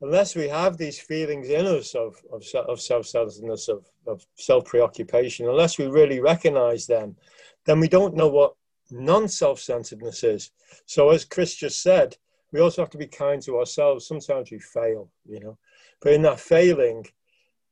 unless 0.05 0.37
we 0.37 0.47
have 0.49 0.77
these 0.77 0.99
feelings 0.99 1.49
in 1.49 1.65
us 1.65 1.95
of, 1.95 2.15
of, 2.31 2.45
of 2.69 2.79
self-centeredness, 2.79 3.69
of, 3.69 3.87
of 4.07 4.27
self-preoccupation, 4.37 5.49
unless 5.49 5.79
we 5.79 5.87
really 5.87 6.21
recognize 6.21 6.87
them, 6.87 7.17
then 7.65 7.81
we 7.81 7.89
don't 7.89 8.15
know 8.15 8.29
what 8.29 8.55
non-self-centeredness 8.91 10.23
is. 10.23 10.51
So 10.85 11.09
as 11.09 11.25
Chris 11.25 11.55
just 11.55 11.83
said, 11.83 12.19
we 12.53 12.61
also 12.61 12.83
have 12.83 12.91
to 12.91 12.99
be 12.99 13.07
kind 13.07 13.41
to 13.43 13.59
ourselves. 13.59 14.07
Sometimes 14.07 14.51
we 14.51 14.59
fail, 14.59 15.11
you 15.25 15.41
know, 15.41 15.57
but 16.03 16.13
in 16.13 16.23
that 16.23 16.39
failing, 16.39 17.07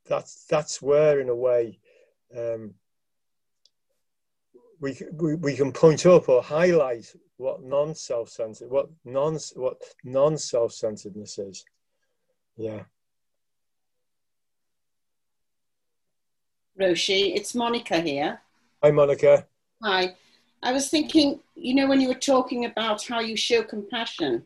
that's 0.05 0.45
that's 0.45 0.81
where, 0.81 1.21
in 1.21 1.29
a 1.29 1.35
way, 1.35 1.79
um, 2.35 2.73
we, 4.81 4.97
we 5.13 5.35
we 5.35 5.55
can 5.55 5.71
point 5.71 6.05
up 6.05 6.27
or 6.27 6.43
highlight 6.43 7.05
what 7.37 7.63
non-self-centered, 7.63 8.69
what 8.69 8.89
non 9.05 9.37
what 9.55 9.77
non-self-centeredness 10.03 11.37
is. 11.37 11.63
Yeah. 12.57 12.83
Roshi, 16.79 17.35
it's 17.35 17.55
Monica 17.55 17.99
here. 17.99 18.41
Hi, 18.83 18.91
Monica. 18.91 19.47
Hi. 19.81 20.15
I 20.61 20.71
was 20.71 20.89
thinking, 20.89 21.39
you 21.55 21.75
know, 21.75 21.87
when 21.87 21.99
you 21.99 22.07
were 22.07 22.13
talking 22.13 22.65
about 22.65 23.05
how 23.05 23.19
you 23.19 23.35
show 23.35 23.63
compassion, 23.63 24.45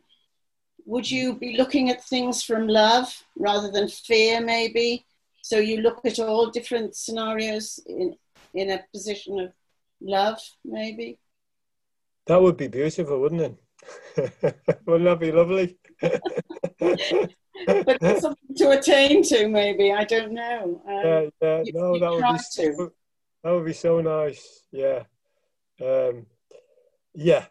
would 0.85 1.09
you 1.09 1.35
be 1.35 1.57
looking 1.57 1.89
at 1.89 2.03
things 2.03 2.43
from 2.43 2.67
love 2.67 3.23
rather 3.37 3.69
than 3.69 3.87
fear, 3.87 4.41
maybe? 4.41 5.05
So 5.41 5.59
you 5.59 5.77
look 5.81 6.05
at 6.05 6.19
all 6.19 6.49
different 6.49 6.95
scenarios 6.95 7.79
in, 7.85 8.15
in 8.53 8.71
a 8.71 8.83
position 8.93 9.39
of 9.39 9.53
love, 10.01 10.39
maybe. 10.65 11.19
That 12.25 12.41
would 12.41 12.57
be 12.57 12.67
beautiful, 12.67 13.19
wouldn't 13.21 13.41
it? 13.41 13.55
wouldn't 14.85 15.05
that 15.05 15.19
be 15.19 15.31
lovely? 15.31 15.77
but 17.65 18.01
something 18.21 18.55
to 18.57 18.71
attain 18.71 19.23
to, 19.23 19.47
maybe. 19.47 19.91
I 19.91 20.03
don't 20.03 20.33
know. 20.33 20.81
Um, 20.87 20.93
yeah, 21.03 21.29
yeah, 21.41 21.61
you, 21.65 21.73
no, 21.73 21.99
that 21.99 22.11
would 22.11 22.33
be 22.33 22.39
so, 22.39 22.91
that 23.43 23.51
would 23.51 23.65
be 23.65 23.73
so 23.73 24.01
nice. 24.01 24.63
Yeah, 24.71 25.03
um, 25.81 26.25
yeah. 27.13 27.45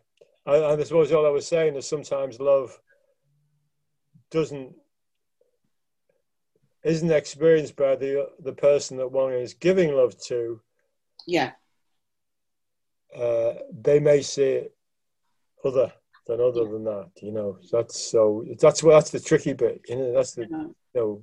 I, 0.47 0.65
I 0.65 0.83
suppose 0.85 1.13
all 1.13 1.27
I 1.27 1.31
was 1.31 1.47
saying 1.47 1.75
is 1.75 1.89
sometimes 1.89 2.39
love 2.39 2.79
doesn't 4.31 4.75
isn't 6.85 7.11
experienced 7.11 7.77
by 7.77 7.97
the 7.97 8.29
the 8.39 8.53
person 8.53 8.97
that 8.99 9.11
one 9.11 9.33
is 9.33 9.55
giving 9.55 9.93
love 9.93 10.19
to. 10.27 10.61
Yeah. 11.27 11.53
Uh, 13.15 13.55
they 13.73 13.99
may 13.99 14.23
see 14.23 14.43
it 14.43 14.77
other 15.65 15.93
than 16.27 16.41
other 16.41 16.63
yeah. 16.63 16.71
than 16.71 16.85
that, 16.85 17.11
you 17.23 17.33
know. 17.33 17.59
That's 17.71 18.11
so 18.11 18.45
that's 18.61 18.83
what 18.83 18.93
that's 18.93 19.11
the 19.11 19.21
tricky 19.21 19.53
bit, 19.53 19.83
you 19.89 19.97
know. 19.97 20.13
That's 20.13 20.33
the 20.33 20.43
you 20.43 20.75
know 20.95 21.23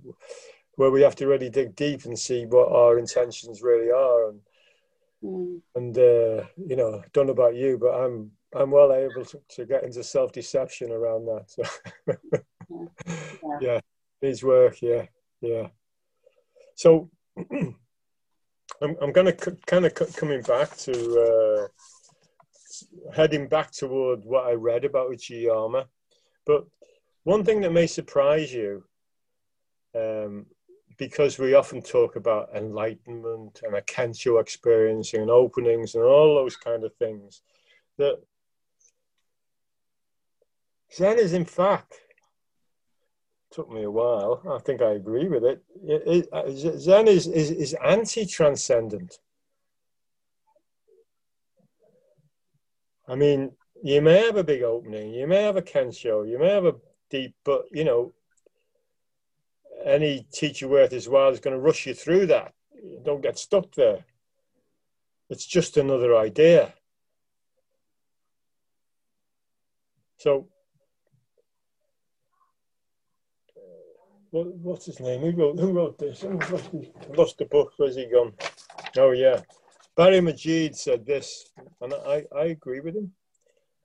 where 0.75 0.91
we 0.91 1.01
have 1.01 1.15
to 1.17 1.27
really 1.27 1.49
dig 1.49 1.75
deep 1.75 2.05
and 2.05 2.17
see 2.17 2.45
what 2.45 2.71
our 2.71 2.97
intentions 2.97 3.61
really 3.61 3.91
are, 3.91 4.29
and 4.29 4.39
mm. 5.23 5.61
and 5.75 5.97
uh, 5.97 6.45
you 6.57 6.75
know, 6.75 7.03
don't 7.13 7.27
know 7.27 7.33
about 7.33 7.55
you, 7.55 7.77
but 7.77 7.93
I'm 7.93 8.31
I'm 8.55 8.71
well 8.71 8.93
able 8.93 9.25
to, 9.25 9.41
to 9.49 9.65
get 9.65 9.83
into 9.83 10.03
self 10.03 10.31
deception 10.31 10.91
around 10.91 11.25
that. 11.25 11.45
So 11.47 11.63
yeah. 12.69 13.57
yeah, 13.61 13.79
needs 14.21 14.43
work. 14.43 14.81
Yeah, 14.81 15.05
yeah. 15.41 15.67
So 16.75 17.09
I'm 17.37 17.75
I'm 19.01 19.11
going 19.11 19.27
to 19.27 19.37
c- 19.43 19.57
kind 19.65 19.85
of 19.85 19.97
c- 19.97 20.17
coming 20.17 20.41
back 20.41 20.75
to. 20.77 20.91
Uh, 20.91 21.67
heading 23.13 23.47
back 23.47 23.71
toward 23.71 24.23
what 24.23 24.45
I 24.45 24.53
read 24.53 24.85
about 24.85 25.11
Uchiyama. 25.11 25.85
But 26.45 26.65
one 27.23 27.43
thing 27.43 27.61
that 27.61 27.71
may 27.71 27.87
surprise 27.87 28.53
you, 28.53 28.83
um, 29.95 30.45
because 30.97 31.39
we 31.39 31.53
often 31.53 31.81
talk 31.81 32.15
about 32.15 32.49
enlightenment 32.55 33.61
and 33.63 33.75
a 33.75 33.81
Kensho 33.81 34.39
experiencing 34.39 35.21
and 35.21 35.31
openings 35.31 35.95
and 35.95 36.03
all 36.03 36.35
those 36.35 36.55
kind 36.55 36.83
of 36.83 36.93
things, 36.95 37.41
that 37.97 38.19
Zen 40.93 41.17
is 41.17 41.33
in 41.33 41.45
fact 41.45 41.95
took 43.53 43.71
me 43.71 43.83
a 43.83 43.91
while. 43.91 44.41
I 44.49 44.59
think 44.59 44.81
I 44.81 44.91
agree 44.91 45.27
with 45.27 45.45
it. 45.45 45.63
it, 45.85 46.27
it 46.31 46.79
Zen 46.79 47.07
is, 47.07 47.27
is, 47.27 47.51
is 47.51 47.75
anti 47.85 48.25
transcendent. 48.25 49.19
I 53.07 53.15
mean, 53.15 53.51
you 53.83 54.01
may 54.01 54.25
have 54.25 54.37
a 54.37 54.43
big 54.43 54.63
opening, 54.63 55.13
you 55.13 55.27
may 55.27 55.43
have 55.43 55.57
a 55.57 55.61
Kensho, 55.61 56.27
you 56.27 56.39
may 56.39 56.49
have 56.49 56.65
a 56.65 56.75
deep, 57.09 57.35
but 57.43 57.65
you 57.71 57.83
know, 57.83 58.13
any 59.83 60.25
teacher 60.31 60.67
worth 60.67 60.91
his 60.91 61.09
while 61.09 61.29
is 61.29 61.39
going 61.39 61.55
to 61.55 61.59
rush 61.59 61.85
you 61.85 61.93
through 61.93 62.27
that. 62.27 62.53
Don't 63.03 63.21
get 63.21 63.37
stuck 63.37 63.73
there. 63.75 64.05
It's 65.29 65.45
just 65.45 65.77
another 65.77 66.15
idea. 66.15 66.73
So, 70.17 70.47
what, 74.29 74.47
what's 74.55 74.85
his 74.85 74.99
name? 74.99 75.21
Who 75.21 75.31
wrote, 75.31 75.59
who 75.59 75.73
wrote 75.73 75.97
this? 75.97 76.23
I 76.23 76.29
lost 77.13 77.37
the 77.37 77.45
book. 77.45 77.73
Where's 77.77 77.95
he 77.95 78.05
gone? 78.05 78.33
Oh, 78.97 79.11
yeah. 79.11 79.41
Barry 79.95 80.19
Magid 80.19 80.75
said 80.75 81.05
this, 81.05 81.51
and 81.81 81.93
I, 81.93 82.23
I 82.35 82.45
agree 82.45 82.79
with 82.79 82.95
him. 82.95 83.11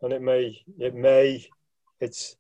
And 0.01 0.13
it 0.13 0.23
may, 0.23 0.59
it 0.79 0.95
may, 0.95 1.45
it's, 2.01 2.37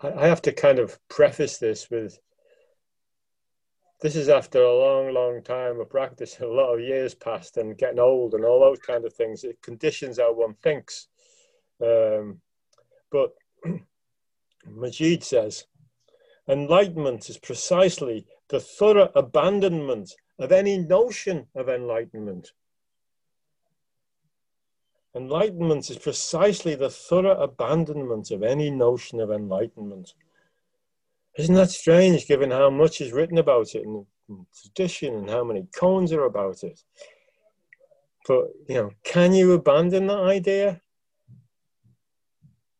I, 0.00 0.12
I 0.12 0.26
have 0.26 0.42
to 0.42 0.52
kind 0.52 0.78
of 0.78 0.98
preface 1.08 1.58
this 1.58 1.88
with 1.90 2.18
this 4.04 4.16
is 4.16 4.28
after 4.28 4.62
a 4.62 4.78
long, 4.78 5.14
long 5.14 5.42
time 5.42 5.80
of 5.80 5.88
practice, 5.88 6.38
a 6.40 6.46
lot 6.46 6.74
of 6.74 6.80
years 6.80 7.14
passed, 7.14 7.56
and 7.56 7.78
getting 7.78 7.98
old, 7.98 8.34
and 8.34 8.44
all 8.44 8.60
those 8.60 8.80
kind 8.80 9.06
of 9.06 9.14
things. 9.14 9.44
It 9.44 9.62
conditions 9.62 10.18
how 10.18 10.34
one 10.34 10.54
thinks. 10.62 11.08
Um, 11.82 12.42
but 13.10 13.32
Magid 14.68 15.24
says, 15.24 15.64
enlightenment 16.46 17.30
is 17.30 17.38
precisely 17.38 18.26
the 18.48 18.60
thorough 18.60 19.10
abandonment 19.14 20.12
of 20.38 20.52
any 20.52 20.78
notion 20.78 21.46
of 21.54 21.68
enlightenment. 21.68 22.52
Enlightenment 25.14 25.88
is 25.90 25.98
precisely 25.98 26.74
the 26.74 26.90
thorough 26.90 27.40
abandonment 27.40 28.32
of 28.32 28.42
any 28.42 28.68
notion 28.70 29.20
of 29.20 29.30
enlightenment. 29.30 30.14
Isn't 31.38 31.54
that 31.54 31.70
strange 31.70 32.26
given 32.26 32.50
how 32.50 32.70
much 32.70 33.00
is 33.00 33.12
written 33.12 33.38
about 33.38 33.74
it 33.74 33.84
in, 33.84 34.06
tradition 34.60 35.14
and 35.14 35.30
how 35.30 35.44
many 35.44 35.66
koans 35.78 36.12
are 36.12 36.24
about 36.24 36.64
it? 36.64 36.82
But, 38.26 38.46
you 38.68 38.74
know, 38.76 38.90
can 39.04 39.34
you 39.34 39.52
abandon 39.52 40.06
that 40.08 40.18
idea? 40.18 40.80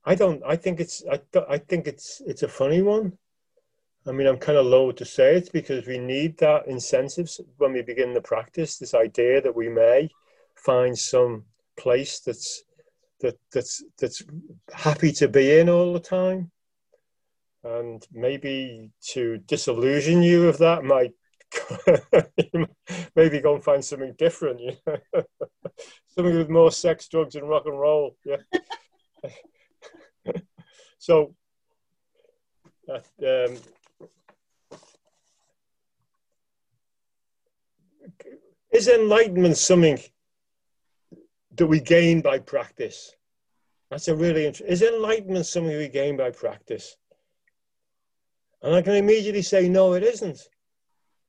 I 0.04 0.14
don't, 0.14 0.42
I 0.44 0.56
think 0.56 0.80
it's, 0.80 1.04
I, 1.10 1.20
I 1.48 1.58
think 1.58 1.86
it's, 1.86 2.20
it's 2.26 2.42
a 2.42 2.48
funny 2.48 2.82
one. 2.82 3.18
I 4.06 4.12
mean, 4.12 4.26
I'm 4.26 4.36
kind 4.36 4.58
of 4.58 4.66
loath 4.66 4.96
to 4.96 5.04
say 5.04 5.36
it 5.36 5.50
because 5.52 5.86
we 5.86 5.98
need 5.98 6.36
that 6.38 6.66
incentives 6.66 7.40
when 7.56 7.72
we 7.72 7.80
begin 7.80 8.12
the 8.12 8.20
practice. 8.20 8.76
This 8.76 8.92
idea 8.92 9.40
that 9.40 9.56
we 9.56 9.68
may 9.68 10.10
find 10.54 10.96
some 10.96 11.44
place 11.76 12.20
that's 12.20 12.64
that 13.20 13.38
that's 13.52 13.82
that's 13.98 14.22
happy 14.72 15.10
to 15.12 15.28
be 15.28 15.58
in 15.58 15.70
all 15.70 15.94
the 15.94 16.00
time, 16.00 16.50
and 17.62 18.06
maybe 18.12 18.90
to 19.12 19.38
disillusion 19.38 20.22
you 20.22 20.48
of 20.48 20.58
that 20.58 20.84
might 20.84 21.12
maybe 23.16 23.40
go 23.40 23.54
and 23.54 23.64
find 23.64 23.82
something 23.82 24.14
different. 24.18 24.60
You 24.60 24.76
know? 24.86 24.98
something 26.08 26.36
with 26.36 26.50
more 26.50 26.70
sex, 26.70 27.08
drugs, 27.08 27.36
and 27.36 27.48
rock 27.48 27.64
and 27.64 27.80
roll. 27.80 28.16
Yeah. 28.26 28.36
so. 30.98 31.34
Um, 32.86 33.56
Is 38.74 38.88
enlightenment 38.88 39.56
something 39.56 40.00
that 41.54 41.66
we 41.66 41.80
gain 41.80 42.20
by 42.20 42.40
practice? 42.40 43.14
That's 43.88 44.08
a 44.08 44.16
really 44.16 44.46
interesting. 44.46 44.72
Is 44.72 44.82
enlightenment 44.82 45.46
something 45.46 45.76
we 45.76 45.88
gain 45.88 46.16
by 46.16 46.32
practice? 46.32 46.96
And 48.62 48.74
I 48.74 48.82
can 48.82 48.96
immediately 48.96 49.42
say, 49.42 49.68
no, 49.68 49.92
it 49.92 50.02
isn't. 50.02 50.48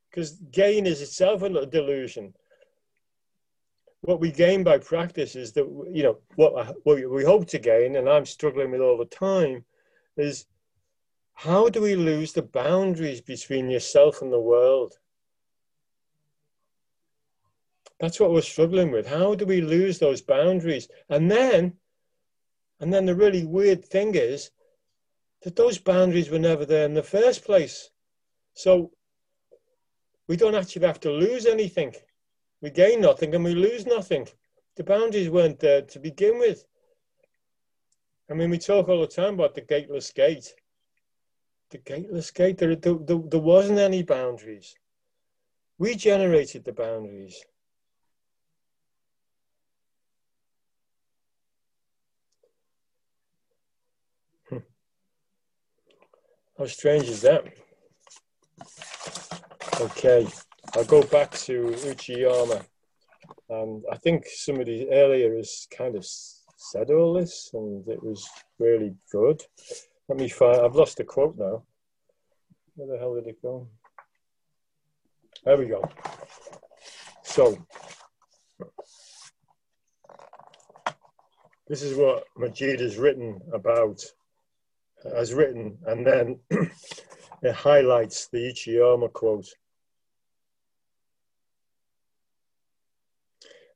Because 0.10 0.32
gain 0.52 0.88
is 0.88 1.02
itself 1.02 1.44
a 1.44 1.66
delusion. 1.68 2.34
What 4.02 4.20
we 4.20 4.32
gain 4.32 4.64
by 4.64 4.80
practice 4.80 5.36
is 5.36 5.52
that, 5.54 5.66
you 5.92 6.02
know, 6.02 6.18
what, 6.36 6.76
what 6.84 7.12
we 7.12 7.24
hope 7.24 7.48
to 7.50 7.60
gain, 7.60 7.98
and 7.98 8.10
I'm 8.10 8.26
struggling 8.26 8.72
with 8.72 8.82
all 8.82 8.98
the 8.98 9.06
time, 9.06 9.66
is 10.18 10.48
how 11.34 11.70
do 11.70 11.82
we 11.82 11.96
lose 11.96 12.34
the 12.34 12.42
boundaries 12.42 13.22
between 13.22 13.70
yourself 13.70 14.24
and 14.24 14.34
the 14.34 14.40
world? 14.40 14.98
That's 18.00 18.20
what 18.20 18.32
we're 18.32 18.42
struggling 18.42 18.92
with. 18.92 19.08
How 19.08 19.36
do 19.36 19.46
we 19.46 19.62
lose 19.62 20.00
those 20.00 20.22
boundaries? 20.22 20.88
And 21.10 21.32
then, 21.32 21.74
and 22.80 22.94
then 22.94 23.06
the 23.06 23.16
really 23.16 23.46
weird 23.46 23.86
thing 23.86 24.16
is 24.16 24.52
that 25.44 25.56
those 25.56 25.78
boundaries 25.78 26.30
were 26.30 26.40
never 26.40 26.66
there 26.66 26.86
in 26.86 26.94
the 26.94 27.04
first 27.04 27.46
place. 27.46 27.90
So 28.54 28.92
we 30.28 30.36
don't 30.36 30.56
actually 30.56 30.86
have 30.88 31.00
to 31.02 31.12
lose 31.12 31.46
anything. 31.46 31.94
We 32.62 32.70
gain 32.70 33.02
nothing 33.02 33.34
and 33.36 33.44
we 33.44 33.54
lose 33.54 33.86
nothing. 33.86 34.28
The 34.76 34.84
boundaries 34.84 35.30
weren't 35.30 35.60
there 35.60 35.84
to 35.84 36.00
begin 36.00 36.40
with. 36.40 36.66
I 38.30 38.34
mean, 38.34 38.50
we 38.50 38.58
talk 38.58 38.90
all 38.90 39.02
the 39.02 39.08
time 39.08 39.36
about 39.36 39.56
the 39.56 39.62
gateless 39.62 40.12
gate. 40.12 40.54
The 41.70 41.78
gateless 41.78 42.32
gate, 42.32 42.58
there, 42.58 42.76
there, 42.76 42.96
there, 42.96 43.20
there 43.30 43.40
wasn't 43.40 43.80
any 43.80 44.04
boundaries. 44.04 44.76
We 45.78 45.96
generated 45.96 46.66
the 46.66 46.74
boundaries. 46.74 47.42
How 56.58 56.66
strange 56.66 57.10
is 57.10 57.22
that? 57.22 57.44
Okay, 59.82 60.26
I'll 60.74 60.86
go 60.86 61.04
back 61.04 61.32
to 61.32 61.64
Uchiyama. 61.64 62.66
Um, 63.52 63.84
I 63.92 63.98
think 63.98 64.24
somebody 64.26 64.88
earlier 64.90 65.36
has 65.36 65.68
kind 65.76 65.98
of 65.98 66.06
said 66.06 66.92
all 66.92 67.14
this, 67.14 67.50
and 67.54 67.86
it 67.90 68.02
was 68.02 68.26
really 68.58 68.96
good. 69.12 69.42
Let 70.08 70.18
me 70.18 70.30
find. 70.30 70.62
I've 70.62 70.76
lost 70.76 70.96
the 70.96 71.04
quote 71.04 71.38
now. 71.38 71.64
Where 72.76 72.88
the 72.88 73.00
hell 73.00 73.16
did 73.16 73.28
it 73.28 73.42
go? 73.42 73.68
There 75.44 75.58
we 75.58 75.66
go. 75.66 75.84
So, 77.24 77.58
this 81.68 81.82
is 81.82 81.98
what 81.98 82.24
Magid 82.38 82.80
has 82.80 82.98
written 82.98 83.42
about 83.52 84.02
has 85.14 85.34
written, 85.34 85.78
and 85.86 86.06
then 86.06 86.40
it 87.42 87.54
highlights 87.54 88.28
the 88.28 88.52
Uchiyama 88.52 89.12
quote. 89.12 89.48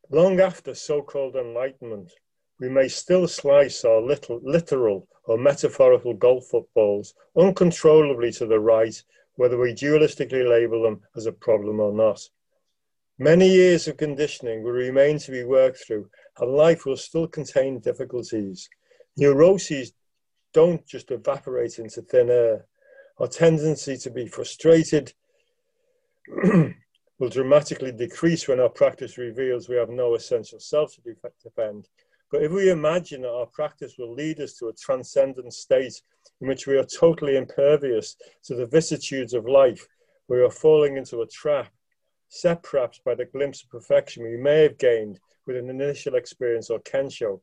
Long 0.09 0.39
after 0.39 0.73
so-called 0.73 1.35
enlightenment, 1.35 2.11
we 2.59 2.67
may 2.67 2.87
still 2.87 3.27
slice 3.27 3.85
our 3.85 4.01
little, 4.01 4.39
literal 4.43 5.07
or 5.25 5.37
metaphorical 5.37 6.13
golf 6.13 6.47
footballs 6.47 7.13
uncontrollably 7.37 8.31
to 8.33 8.47
the 8.47 8.59
right, 8.59 9.01
whether 9.35 9.57
we 9.57 9.73
dualistically 9.73 10.49
label 10.49 10.81
them 10.81 11.01
as 11.15 11.27
a 11.27 11.31
problem 11.31 11.79
or 11.79 11.93
not. 11.93 12.19
Many 13.19 13.49
years 13.49 13.87
of 13.87 13.97
conditioning 13.97 14.63
will 14.63 14.71
remain 14.71 15.19
to 15.19 15.31
be 15.31 15.43
worked 15.43 15.85
through, 15.85 16.09
and 16.39 16.53
life 16.53 16.85
will 16.85 16.97
still 16.97 17.27
contain 17.27 17.79
difficulties. 17.79 18.67
Neuroses 19.17 19.93
don't 20.53 20.85
just 20.85 21.11
evaporate 21.11 21.79
into 21.79 22.01
thin 22.01 22.29
air. 22.29 22.65
Our 23.19 23.27
tendency 23.27 23.97
to 23.97 24.09
be 24.09 24.27
frustrated 24.27 25.13
will 27.19 27.29
dramatically 27.29 27.91
decrease 27.91 28.47
when 28.47 28.59
our 28.59 28.69
practice 28.69 29.17
reveals 29.17 29.67
we 29.67 29.75
have 29.75 29.89
no 29.89 30.15
essential 30.15 30.59
self 30.59 30.95
to 30.95 31.01
defend. 31.43 31.87
But 32.31 32.43
if 32.43 32.51
we 32.51 32.69
imagine 32.69 33.23
that 33.23 33.33
our 33.33 33.47
practice 33.47 33.95
will 33.97 34.13
lead 34.13 34.39
us 34.39 34.53
to 34.55 34.67
a 34.67 34.73
transcendent 34.73 35.53
state 35.53 36.01
in 36.41 36.47
which 36.47 36.67
we 36.67 36.77
are 36.77 36.85
totally 36.85 37.35
impervious 37.35 38.15
to 38.43 38.55
the 38.55 38.67
vicissitudes 38.67 39.33
of 39.33 39.47
life, 39.47 39.85
we 40.27 40.39
are 40.41 40.51
falling 40.51 40.97
into 40.97 41.21
a 41.21 41.27
trap, 41.27 41.73
set 42.29 42.61
perhaps 42.61 43.01
by 43.03 43.15
the 43.15 43.25
glimpse 43.25 43.63
of 43.63 43.69
perfection 43.69 44.23
we 44.23 44.37
may 44.37 44.61
have 44.61 44.77
gained 44.77 45.19
with 45.47 45.57
an 45.57 45.69
initial 45.69 46.15
experience 46.15 46.69
or 46.69 46.79
kensho. 46.79 47.41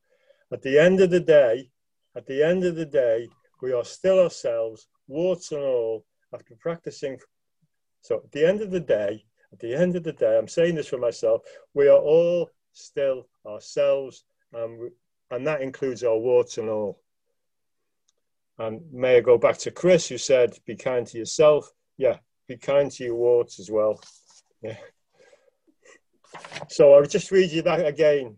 At 0.53 0.63
the 0.63 0.79
end 0.79 1.01
of 1.01 1.11
the 1.11 1.21
day, 1.21 1.69
at 2.17 2.27
the 2.27 2.43
end 2.43 2.65
of 2.65 2.75
the 2.77 2.87
day, 2.87 3.29
we 3.63 3.73
are 3.73 3.85
still 3.85 4.21
ourselves, 4.21 4.89
warts 5.07 5.53
and 5.53 5.63
all, 5.63 6.05
after 6.33 6.55
practicing. 6.57 7.19
So 8.01 8.17
at 8.25 8.33
the 8.33 8.47
end 8.47 8.63
of 8.63 8.71
the 8.71 8.81
day, 8.81 9.25
at 9.53 9.59
the 9.59 9.75
end 9.75 9.97
of 9.97 10.03
the 10.03 10.13
day, 10.13 10.37
I'm 10.37 10.49
saying 10.49 10.75
this 10.75 10.89
for 10.89 10.99
myself, 10.99 11.43
we 11.75 11.89
are 11.89 11.99
all 11.99 12.51
still 12.73 13.29
ourselves, 13.47 14.25
and, 14.53 14.91
and 15.31 15.47
that 15.47 15.63
includes 15.63 16.03
our 16.03 16.19
warts 16.19 16.59
and 16.59 16.69
all. 16.69 17.01
And 18.59 18.81
may 18.93 19.19
I 19.19 19.21
go 19.21 19.37
back 19.37 19.59
to 19.59 19.71
Chris, 19.71 20.09
who 20.09 20.19
said, 20.19 20.59
be 20.65 20.77
kind 20.77 21.07
to 21.09 21.19
yourself. 21.19 21.71
Yeah, 21.99 22.17
be 22.49 22.57
kind 22.57 22.91
to 22.93 23.05
your 23.05 23.15
warts 23.15 23.61
as 23.61 23.71
well. 23.71 24.01
Yeah. 24.63 24.77
So 26.69 26.95
I'll 26.95 27.05
just 27.05 27.31
read 27.31 27.51
you 27.51 27.63
that 27.63 27.87
again. 27.87 28.37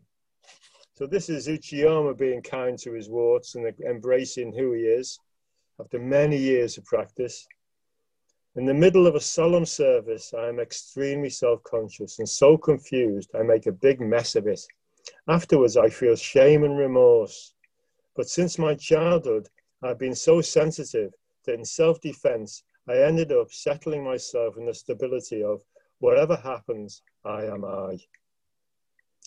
So 0.98 1.06
this 1.06 1.28
is 1.28 1.46
Uchiyama 1.46 2.18
being 2.18 2.42
kind 2.42 2.76
to 2.80 2.92
his 2.92 3.08
warts 3.08 3.54
and 3.54 3.72
embracing 3.88 4.52
who 4.52 4.72
he 4.72 4.80
is 4.80 5.20
after 5.78 6.00
many 6.00 6.36
years 6.36 6.76
of 6.76 6.86
practice. 6.86 7.46
In 8.56 8.66
the 8.66 8.74
middle 8.74 9.06
of 9.06 9.14
a 9.14 9.20
solemn 9.20 9.64
service, 9.64 10.34
I 10.36 10.48
am 10.48 10.58
extremely 10.58 11.30
self 11.30 11.62
conscious 11.62 12.18
and 12.18 12.28
so 12.28 12.58
confused, 12.58 13.30
I 13.32 13.44
make 13.44 13.66
a 13.66 13.70
big 13.86 14.00
mess 14.00 14.34
of 14.34 14.48
it. 14.48 14.60
Afterwards, 15.28 15.76
I 15.76 15.88
feel 15.88 16.16
shame 16.16 16.64
and 16.64 16.76
remorse. 16.76 17.54
But 18.16 18.28
since 18.28 18.58
my 18.58 18.74
childhood, 18.74 19.48
I've 19.84 20.00
been 20.00 20.16
so 20.16 20.40
sensitive 20.40 21.12
that 21.44 21.54
in 21.54 21.64
self 21.64 22.00
defense, 22.00 22.64
I 22.88 22.96
ended 22.96 23.30
up 23.30 23.52
settling 23.52 24.02
myself 24.02 24.56
in 24.56 24.66
the 24.66 24.74
stability 24.74 25.44
of 25.44 25.62
whatever 26.00 26.34
happens, 26.34 27.02
I 27.24 27.44
am 27.44 27.64
I. 27.64 28.00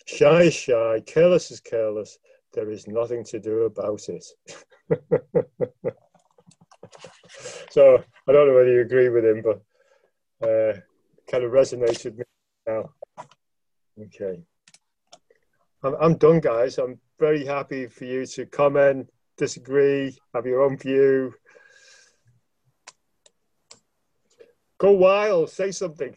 Shy 0.06 0.42
is 0.44 0.54
shy, 0.54 1.02
careless 1.06 1.52
is 1.52 1.60
careless, 1.60 2.18
there 2.54 2.70
is 2.70 2.88
nothing 2.88 3.24
to 3.26 3.40
do 3.40 3.64
about 3.64 4.02
it. 4.10 4.26
so 7.70 8.04
I 8.28 8.32
don't 8.32 8.48
know 8.48 8.56
whether 8.56 8.72
you 8.72 8.82
agree 8.82 9.10
with 9.10 9.26
him, 9.26 9.42
but 9.42 9.62
uh, 10.48 10.74
kind 11.30 11.44
of 11.44 11.52
resonates 11.52 12.04
with 12.06 12.18
me 12.18 12.24
now. 12.68 12.90
Okay. 14.00 14.42
I'm, 15.84 15.96
I'm 16.00 16.18
done, 16.18 16.40
guys. 16.40 16.78
I'm 16.78 17.00
very 17.20 17.46
happy 17.46 17.88
for 17.88 18.06
you 18.06 18.26
to 18.26 18.46
comment, 18.46 19.10
disagree, 19.38 20.18
have 20.34 20.46
your 20.46 20.64
own 20.64 20.78
view. 20.78 21.34
Go 24.78 24.92
wild, 24.92 25.50
say 25.50 25.72
something. 25.72 26.16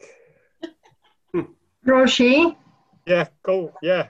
Roshi? 1.86 2.56
Yeah, 3.06 3.28
go, 3.42 3.72
yeah. 3.82 4.08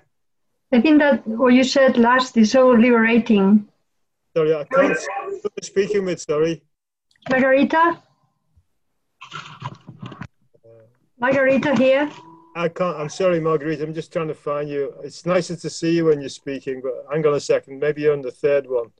I 0.72 0.80
think 0.80 0.98
that 1.00 1.26
what 1.26 1.52
you 1.52 1.64
said 1.64 1.96
last 1.96 2.36
is 2.36 2.52
so 2.52 2.70
liberating. 2.70 3.68
Sorry, 4.36 4.54
I 4.54 4.64
can't 4.64 4.98
speaking 5.62 6.04
with, 6.04 6.20
sorry. 6.20 6.62
Margarita? 7.30 8.02
Uh, 9.32 10.14
Margarita 11.18 11.74
here? 11.76 12.10
I 12.56 12.68
can't, 12.68 12.96
I'm 12.96 13.08
sorry, 13.08 13.40
Margarita, 13.40 13.82
I'm 13.82 13.94
just 13.94 14.12
trying 14.12 14.28
to 14.28 14.34
find 14.34 14.68
you. 14.68 14.94
It's 15.02 15.26
nicer 15.26 15.56
to 15.56 15.70
see 15.70 15.92
you 15.92 16.06
when 16.06 16.20
you're 16.20 16.28
speaking, 16.28 16.80
but 16.82 17.06
hang 17.12 17.26
on 17.26 17.34
a 17.34 17.40
second, 17.40 17.80
maybe 17.80 18.02
you're 18.02 18.12
on 18.12 18.22
the 18.22 18.30
third 18.30 18.68
one. 18.68 18.90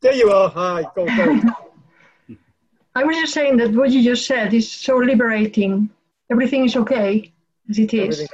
There 0.00 0.14
you 0.14 0.30
are, 0.30 0.48
hi, 0.48 0.84
go, 0.94 1.06
go. 1.06 1.40
I 2.96 3.02
was 3.02 3.16
just 3.16 3.34
saying 3.34 3.56
that 3.56 3.72
what 3.72 3.90
you 3.90 4.02
just 4.04 4.26
said 4.26 4.54
is 4.54 4.70
so 4.70 4.96
liberating. 4.96 5.90
Everything 6.30 6.64
is 6.64 6.76
okay 6.76 7.32
as 7.68 7.78
it 7.78 7.92
is. 7.92 8.28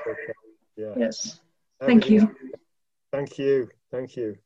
Okay. 0.82 1.00
Yeah. 1.00 1.06
Yes. 1.06 1.40
Thank 1.80 2.10
you. 2.10 2.34
Thank 3.12 3.38
you. 3.38 3.68
Thank 3.90 4.16
you. 4.16 4.36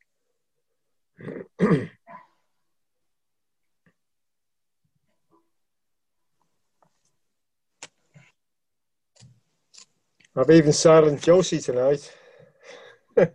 I've 10.37 10.51
even 10.51 10.73
silenced 10.73 11.25
Josie 11.25 11.61
tonight. 11.61 12.13
I 13.17 13.29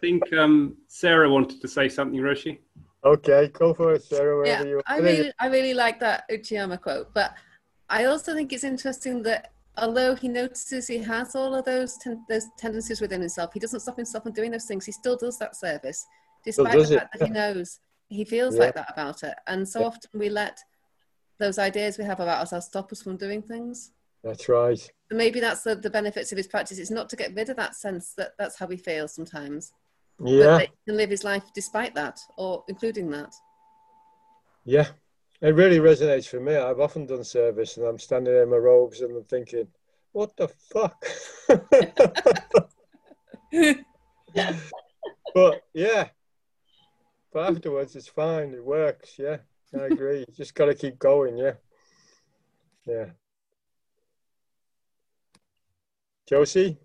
think 0.00 0.32
um, 0.32 0.76
Sarah 0.88 1.28
wanted 1.28 1.60
to 1.60 1.68
say 1.68 1.90
something, 1.90 2.18
Roshi. 2.18 2.58
Okay, 3.04 3.48
go 3.52 3.74
for 3.74 3.94
it, 3.94 4.02
Sarah. 4.02 4.46
Yeah, 4.46 4.62
you 4.62 4.80
I 4.86 4.98
really, 4.98 5.32
I 5.38 5.48
really 5.48 5.74
like 5.74 6.00
that 6.00 6.28
Uchiyama 6.30 6.80
quote, 6.80 7.12
but 7.12 7.34
I 7.88 8.04
also 8.06 8.32
think 8.34 8.52
it's 8.52 8.64
interesting 8.64 9.22
that 9.24 9.52
although 9.80 10.14
he 10.14 10.28
notices 10.28 10.86
he 10.86 10.98
has 10.98 11.34
all 11.34 11.54
of 11.54 11.64
those 11.64 11.96
ten- 11.98 12.24
those 12.28 12.46
tendencies 12.56 13.00
within 13.00 13.20
himself, 13.20 13.52
he 13.52 13.60
doesn't 13.60 13.80
stop 13.80 13.96
himself 13.96 14.24
from 14.24 14.32
doing 14.32 14.50
those 14.50 14.66
things. 14.66 14.84
He 14.84 14.92
still 14.92 15.16
does 15.16 15.38
that 15.38 15.56
service, 15.56 16.06
despite 16.44 16.72
the 16.72 16.96
fact 16.96 17.14
it. 17.14 17.18
that 17.18 17.26
he 17.26 17.32
knows 17.32 17.80
he 18.10 18.24
feels 18.24 18.56
yeah. 18.56 18.64
like 18.64 18.74
that 18.74 18.92
about 18.92 19.22
it. 19.22 19.34
And 19.46 19.66
so 19.66 19.80
yeah. 19.80 19.86
often 19.86 20.10
we 20.14 20.28
let 20.28 20.58
those 21.38 21.58
ideas 21.58 21.96
we 21.96 22.04
have 22.04 22.20
about 22.20 22.40
ourselves 22.40 22.66
stop 22.66 22.92
us 22.92 23.02
from 23.02 23.16
doing 23.16 23.40
things. 23.40 23.92
That's 24.22 24.50
right. 24.50 24.92
maybe 25.10 25.40
that's 25.40 25.62
the, 25.62 25.74
the 25.74 25.88
benefits 25.88 26.30
of 26.30 26.36
his 26.36 26.46
practice. 26.46 26.78
It's 26.78 26.90
not 26.90 27.08
to 27.08 27.16
get 27.16 27.34
rid 27.34 27.48
of 27.48 27.56
that 27.56 27.74
sense 27.74 28.12
that 28.18 28.32
that's 28.38 28.58
how 28.58 28.66
we 28.66 28.76
feels 28.76 29.14
sometimes. 29.14 29.72
Yeah. 30.22 30.58
But 30.58 30.60
he 30.62 30.68
can 30.86 30.96
live 30.98 31.08
his 31.08 31.24
life 31.24 31.44
despite 31.54 31.94
that 31.94 32.20
or 32.36 32.64
including 32.68 33.10
that. 33.12 33.34
Yeah. 34.66 34.88
It 35.42 35.54
really 35.54 35.78
resonates 35.78 36.28
for 36.28 36.38
me. 36.38 36.54
I've 36.54 36.80
often 36.80 37.06
done 37.06 37.24
service 37.24 37.78
and 37.78 37.86
I'm 37.86 37.98
standing 37.98 38.32
there 38.32 38.42
in 38.42 38.50
my 38.50 38.56
robes 38.56 39.00
and 39.00 39.16
I'm 39.16 39.24
thinking, 39.24 39.68
what 40.12 40.36
the 40.36 40.48
fuck? 40.48 41.02
but 45.34 45.62
yeah. 45.72 46.08
But 47.32 47.50
afterwards 47.50 47.96
it's 47.96 48.08
fine. 48.08 48.52
It 48.52 48.64
works. 48.64 49.18
Yeah. 49.18 49.38
I 49.74 49.84
agree. 49.84 50.26
just 50.36 50.54
got 50.54 50.66
to 50.66 50.74
keep 50.74 50.98
going. 50.98 51.38
Yeah. 51.38 51.54
Yeah. 52.86 53.06
Josie? 56.26 56.78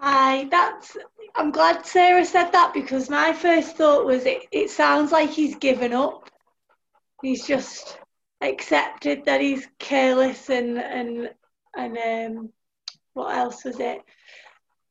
Hi, 0.00 0.44
that's. 0.44 0.96
I'm 1.36 1.50
glad 1.50 1.84
Sarah 1.84 2.24
said 2.24 2.52
that 2.52 2.72
because 2.72 3.10
my 3.10 3.34
first 3.34 3.76
thought 3.76 4.06
was 4.06 4.24
it, 4.24 4.46
it 4.50 4.70
sounds 4.70 5.12
like 5.12 5.28
he's 5.28 5.56
given 5.56 5.92
up. 5.92 6.30
He's 7.22 7.46
just 7.46 7.98
accepted 8.40 9.26
that 9.26 9.42
he's 9.42 9.68
careless 9.78 10.48
and 10.48 10.78
and 10.78 11.30
and 11.76 11.98
um 11.98 12.52
what 13.12 13.36
else 13.36 13.64
was 13.64 13.78
it? 13.78 14.00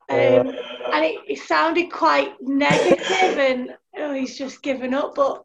Um, 0.09 0.49
and 0.93 1.05
it, 1.05 1.21
it 1.27 1.39
sounded 1.39 1.91
quite 1.91 2.33
negative 2.41 3.37
and 3.39 3.71
oh 3.97 4.13
he's 4.13 4.37
just 4.37 4.61
given 4.61 4.93
up. 4.93 5.15
But 5.15 5.43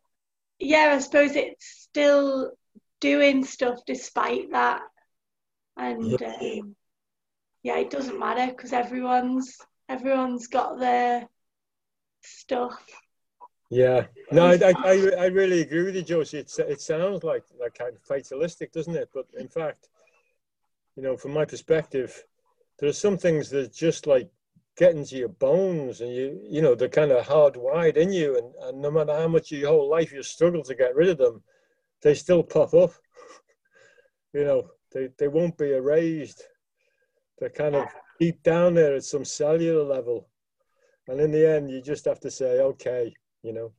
yeah, 0.59 0.93
I 0.95 0.99
suppose 0.99 1.37
it's 1.37 1.67
still 1.67 2.53
doing 3.01 3.45
stuff 3.45 3.81
despite 3.87 4.51
that 4.53 4.83
and 5.79 6.23
um, 6.23 6.77
yeah, 7.65 7.79
it 7.79 7.91
doesn't 7.91 8.19
matter 8.19 8.53
because 8.53 8.73
everyone's 8.73 9.57
everyone's 9.89 10.47
got 10.47 10.79
their 10.79 11.27
stuff. 12.23 12.79
Yeah, 13.71 14.07
no, 14.31 14.47
I, 14.47 14.75
I, 14.85 15.11
I 15.19 15.27
really 15.27 15.63
agree 15.63 15.83
with 15.83 15.97
you, 15.97 16.03
Josie. 16.03 16.39
It's, 16.39 16.59
it 16.59 16.83
sounds 16.83 17.25
like 17.25 17.43
like 17.59 17.75
kind 17.77 17.97
of 17.97 18.03
fatalistic, 18.03 18.71
doesn't 18.73 18.95
it? 18.95 19.09
But 19.13 19.27
in 19.39 19.49
fact, 19.49 19.89
you 20.95 21.03
know, 21.03 21.17
from 21.17 21.33
my 21.33 21.47
perspective, 21.47 22.23
there 22.79 22.89
are 22.89 22.93
some 22.93 23.17
things 23.17 23.49
that 23.51 23.75
just 23.75 24.07
like 24.07 24.31
get 24.77 24.95
into 24.95 25.17
your 25.17 25.29
bones 25.29 26.03
and 26.03 26.13
you 26.15 26.39
you 26.45 26.61
know 26.61 26.75
they're 26.75 26.89
kind 26.89 27.13
of 27.13 27.27
hardwired 27.27 27.97
in 27.97 28.13
you 28.13 28.37
and, 28.37 28.53
and 28.63 28.83
no 28.83 28.91
matter 28.91 29.15
how 29.15 29.29
much 29.29 29.53
your 29.53 29.71
whole 29.71 29.89
life 29.89 30.13
you 30.13 30.21
struggle 30.21 30.65
to 30.65 30.75
get 30.75 30.97
rid 30.97 31.09
of 31.09 31.17
them 31.17 31.41
they 32.03 32.13
still 32.13 32.43
pop 32.43 32.75
up 32.75 32.91
you 34.33 34.43
know 34.43 34.69
they, 34.93 35.09
they 35.17 35.29
won't 35.29 35.57
be 35.57 35.71
erased 35.71 36.43
they're 37.39 37.51
kind 37.51 37.75
of 37.75 37.87
deep 38.21 38.43
down 38.43 38.75
there 38.75 38.95
at 38.95 39.05
some 39.05 39.25
cellular 39.25 39.85
level. 39.85 40.29
And 41.09 41.21
in 41.21 41.31
the 41.31 41.49
end 41.49 41.71
you 41.71 41.83
just 41.83 42.05
have 42.07 42.21
to 42.21 42.31
say 42.31 42.61
okay 42.61 43.13
you 43.43 43.53
know. 43.53 43.73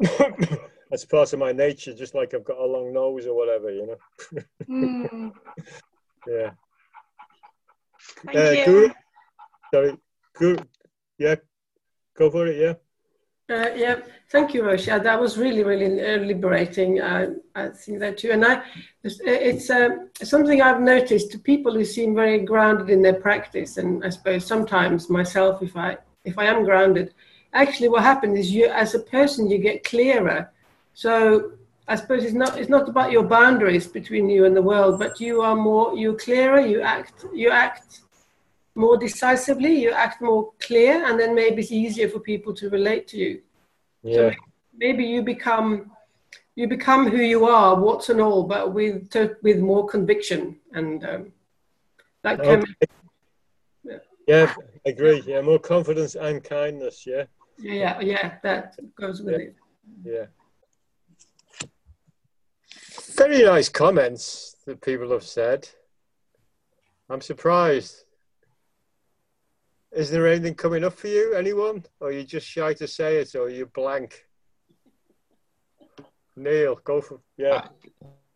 That's 0.90 1.04
part 1.04 1.32
of 1.32 1.38
my 1.38 1.52
nature 1.52 1.94
just 1.94 2.14
like 2.14 2.34
i've 2.34 2.44
got 2.44 2.58
a 2.58 2.66
long 2.66 2.92
nose 2.92 3.26
or 3.26 3.36
whatever 3.36 3.70
you 3.70 3.86
know. 3.86 4.42
Mm, 4.68 5.32
yeah. 6.28 6.50
Thank 8.26 8.36
uh, 8.36 8.50
you. 8.50 8.64
Guru, 8.64 8.92
sorry 9.72 9.96
Guru, 10.34 10.56
yeah. 11.18 11.36
Go 12.16 12.30
for 12.30 12.46
it 12.46 12.58
yeah 12.58 12.74
Uh, 13.52 13.70
yeah, 13.76 13.96
thank 14.30 14.54
you, 14.54 14.62
Roshi. 14.62 14.90
Uh, 14.90 14.98
That 14.98 15.20
was 15.20 15.36
really, 15.36 15.62
really 15.62 16.00
uh, 16.00 16.18
liberating. 16.18 17.00
Uh, 17.00 17.34
I 17.54 17.68
think 17.68 17.98
that 18.00 18.18
too. 18.18 18.30
And 18.30 18.44
I, 18.44 18.62
it's, 19.04 19.68
uh, 19.68 19.90
something 20.22 20.62
I've 20.62 20.80
noticed 20.80 21.30
to 21.32 21.38
people 21.38 21.74
who 21.74 21.84
seem 21.84 22.14
very 22.14 22.38
grounded 22.38 22.88
in 22.88 23.02
their 23.02 23.20
practice, 23.20 23.76
and 23.76 24.04
I 24.04 24.08
suppose 24.08 24.46
sometimes 24.46 25.10
myself, 25.10 25.62
if 25.62 25.76
I 25.76 25.98
if 26.24 26.38
I 26.38 26.46
am 26.46 26.64
grounded, 26.64 27.14
actually 27.52 27.88
what 27.88 28.04
happens 28.04 28.38
is 28.38 28.50
you, 28.50 28.66
as 28.68 28.94
a 28.94 29.00
person, 29.00 29.50
you 29.50 29.58
get 29.58 29.84
clearer. 29.84 30.50
So 30.94 31.52
I 31.88 31.96
suppose 31.96 32.24
it's 32.24 32.34
not 32.42 32.58
it's 32.58 32.70
not 32.70 32.88
about 32.88 33.12
your 33.12 33.24
boundaries 33.24 33.86
between 33.86 34.30
you 34.30 34.46
and 34.46 34.56
the 34.56 34.62
world, 34.62 34.98
but 34.98 35.20
you 35.20 35.42
are 35.42 35.56
more 35.56 35.94
you're 35.96 36.20
clearer. 36.26 36.60
You 36.60 36.80
act 36.80 37.26
you 37.34 37.50
act 37.50 38.00
more 38.74 38.96
decisively. 38.96 39.74
You 39.82 39.90
act 39.90 40.20
more 40.22 40.52
clear, 40.60 41.04
and 41.06 41.18
then 41.18 41.34
maybe 41.34 41.62
it's 41.62 41.72
easier 41.72 42.08
for 42.08 42.20
people 42.20 42.54
to 42.54 42.70
relate 42.70 43.06
to 43.08 43.16
you. 43.18 43.42
yeah 44.02 44.30
maybe 44.74 45.04
you 45.04 45.22
become 45.22 45.90
you 46.54 46.66
become 46.68 47.08
who 47.10 47.18
you 47.34 47.46
are, 47.46 47.78
what's 47.80 48.08
and 48.08 48.20
all, 48.20 48.44
but 48.44 48.72
with 48.74 49.10
to- 49.10 49.36
with 49.42 49.58
more 49.58 49.86
conviction 49.86 50.58
and 50.72 51.04
um, 51.04 51.32
that 52.22 52.42
can 52.42 52.62
Okay. 52.62 53.98
yeah 54.26 54.54
I 54.86 54.88
agree 54.90 55.22
yeah 55.26 55.40
more 55.42 55.58
confidence 55.58 56.14
and 56.14 56.42
kindness 56.42 57.06
yeah 57.06 57.24
yeah 57.58 58.00
yeah 58.00 58.26
that 58.42 58.76
goes 59.00 59.20
with 59.22 59.34
it. 59.40 59.56
Yeah. 60.04 60.26
Very 63.16 63.42
nice 63.44 63.68
comments 63.68 64.56
that 64.66 64.80
people 64.80 65.10
have 65.10 65.22
said. 65.24 65.68
I'm 67.10 67.20
surprised. 67.20 68.04
Is 69.94 70.10
there 70.10 70.26
anything 70.26 70.54
coming 70.54 70.84
up 70.84 70.94
for 70.94 71.08
you, 71.08 71.34
anyone? 71.34 71.84
Or 72.00 72.08
are 72.08 72.12
you 72.12 72.24
just 72.24 72.46
shy 72.46 72.72
to 72.74 72.88
say 72.88 73.16
it, 73.18 73.34
or 73.34 73.42
are 73.42 73.50
you 73.50 73.66
blank? 73.66 74.24
Neil, 76.34 76.76
go 76.82 77.00
for 77.02 77.20
yeah. 77.36 77.68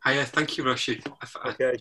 Hi, 0.00 0.18
uh, 0.18 0.24
thank 0.26 0.58
you, 0.58 0.64
Roshi. 0.64 1.00
I 1.06 1.10
f- 1.22 1.36
I- 1.42 1.48
Okay. 1.50 1.78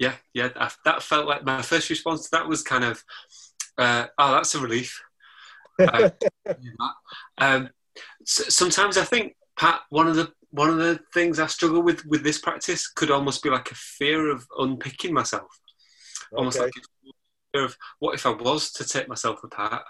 yeah, 0.00 0.14
yeah, 0.34 0.48
I, 0.56 0.70
that 0.84 1.02
felt 1.04 1.26
like 1.28 1.44
my 1.44 1.62
first 1.62 1.88
response 1.88 2.24
to 2.24 2.28
that 2.32 2.48
was 2.48 2.62
kind 2.62 2.84
of, 2.84 3.04
uh, 3.78 4.06
oh, 4.18 4.32
that's 4.32 4.54
a 4.56 4.60
relief. 4.60 5.00
Uh, 5.78 6.10
um, 7.38 7.70
s- 8.22 8.52
sometimes 8.54 8.98
I 8.98 9.04
think 9.04 9.36
Pat, 9.56 9.82
one 9.90 10.08
of 10.08 10.16
the 10.16 10.32
one 10.52 10.68
of 10.68 10.78
the 10.78 10.98
things 11.14 11.38
I 11.38 11.46
struggle 11.46 11.80
with 11.80 12.04
with 12.06 12.24
this 12.24 12.38
practice 12.40 12.88
could 12.88 13.12
almost 13.12 13.40
be 13.44 13.50
like 13.50 13.70
a 13.70 13.74
fear 13.76 14.30
of 14.30 14.44
unpicking 14.58 15.14
myself, 15.14 15.60
almost 16.32 16.56
Okay. 16.58 16.64
like 16.64 16.72
a 16.76 16.80
fear 16.80 16.99
of 17.54 17.76
what 17.98 18.14
if 18.14 18.26
I 18.26 18.30
was 18.30 18.72
to 18.72 18.84
take 18.84 19.08
myself 19.08 19.42
apart. 19.44 19.82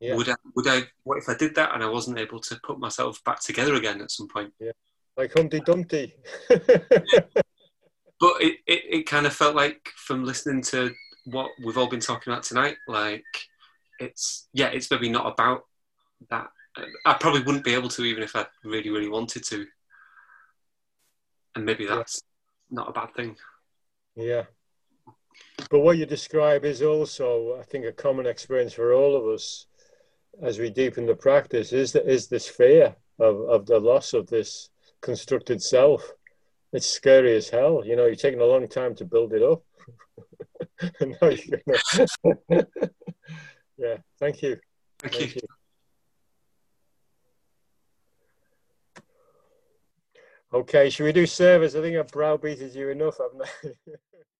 Yeah. 0.00 0.16
Would 0.16 0.28
I? 0.28 0.34
Would 0.56 0.68
I? 0.68 0.82
What 1.04 1.18
if 1.18 1.28
I 1.28 1.34
did 1.34 1.54
that 1.54 1.74
and 1.74 1.82
I 1.82 1.88
wasn't 1.88 2.18
able 2.18 2.40
to 2.40 2.58
put 2.62 2.78
myself 2.78 3.22
back 3.24 3.40
together 3.40 3.74
again 3.74 4.00
at 4.00 4.10
some 4.10 4.28
point? 4.28 4.52
Yeah. 4.58 4.72
Like 5.16 5.32
Humpty 5.34 5.60
Dumpty. 5.60 6.14
but 6.48 8.40
it, 8.40 8.58
it, 8.66 8.82
it 8.90 9.06
kind 9.06 9.26
of 9.26 9.32
felt 9.32 9.54
like 9.54 9.88
from 9.96 10.24
listening 10.24 10.62
to 10.62 10.92
what 11.26 11.50
we've 11.64 11.78
all 11.78 11.88
been 11.88 12.00
talking 12.00 12.32
about 12.32 12.42
tonight 12.42 12.76
like 12.86 13.24
it's 13.98 14.48
yeah 14.52 14.66
it's 14.66 14.90
maybe 14.90 15.08
not 15.08 15.26
about 15.26 15.62
that 16.30 16.48
i 17.06 17.14
probably 17.14 17.42
wouldn't 17.42 17.64
be 17.64 17.74
able 17.74 17.88
to 17.88 18.04
even 18.04 18.22
if 18.22 18.36
i 18.36 18.44
really 18.64 18.90
really 18.90 19.08
wanted 19.08 19.42
to 19.44 19.64
and 21.54 21.64
maybe 21.64 21.86
that's 21.86 22.22
not 22.70 22.88
a 22.88 22.92
bad 22.92 23.14
thing 23.14 23.36
Yeah. 24.16 24.44
But 25.70 25.80
what 25.80 25.98
you 25.98 26.06
describe 26.06 26.64
is 26.64 26.82
also, 26.82 27.56
I 27.58 27.62
think, 27.62 27.84
a 27.84 27.92
common 27.92 28.26
experience 28.26 28.72
for 28.72 28.92
all 28.92 29.16
of 29.16 29.26
us 29.26 29.66
as 30.42 30.58
we 30.58 30.70
deepen 30.70 31.06
the 31.06 31.14
practice 31.14 31.72
is 31.72 31.92
that 31.92 32.08
is 32.10 32.26
this 32.28 32.48
fear 32.48 32.94
of, 33.18 33.40
of 33.48 33.66
the 33.66 33.78
loss 33.78 34.12
of 34.12 34.26
this 34.26 34.70
constructed 35.00 35.62
self. 35.62 36.12
It's 36.72 36.88
scary 36.88 37.36
as 37.36 37.48
hell. 37.48 37.82
You 37.84 37.96
know, 37.96 38.06
you're 38.06 38.16
taking 38.16 38.40
a 38.40 38.44
long 38.44 38.66
time 38.68 38.94
to 38.96 39.04
build 39.04 39.32
it 39.32 39.42
up. 39.42 39.62
And 41.00 41.16
now 41.20 41.28
you're 41.28 41.60
gonna- 41.66 42.66
yeah, 43.78 43.96
thank 44.18 44.42
you. 44.42 44.58
Thank 44.98 45.36
you. 45.36 45.42
Okay, 50.52 50.90
should 50.90 51.04
we 51.04 51.12
do 51.12 51.26
service? 51.26 51.74
I 51.74 51.80
think 51.80 51.96
I've 51.96 52.10
browbeated 52.10 52.74
you 52.74 52.88
enough, 52.90 53.18
haven't 53.18 53.42
I? 53.42 53.92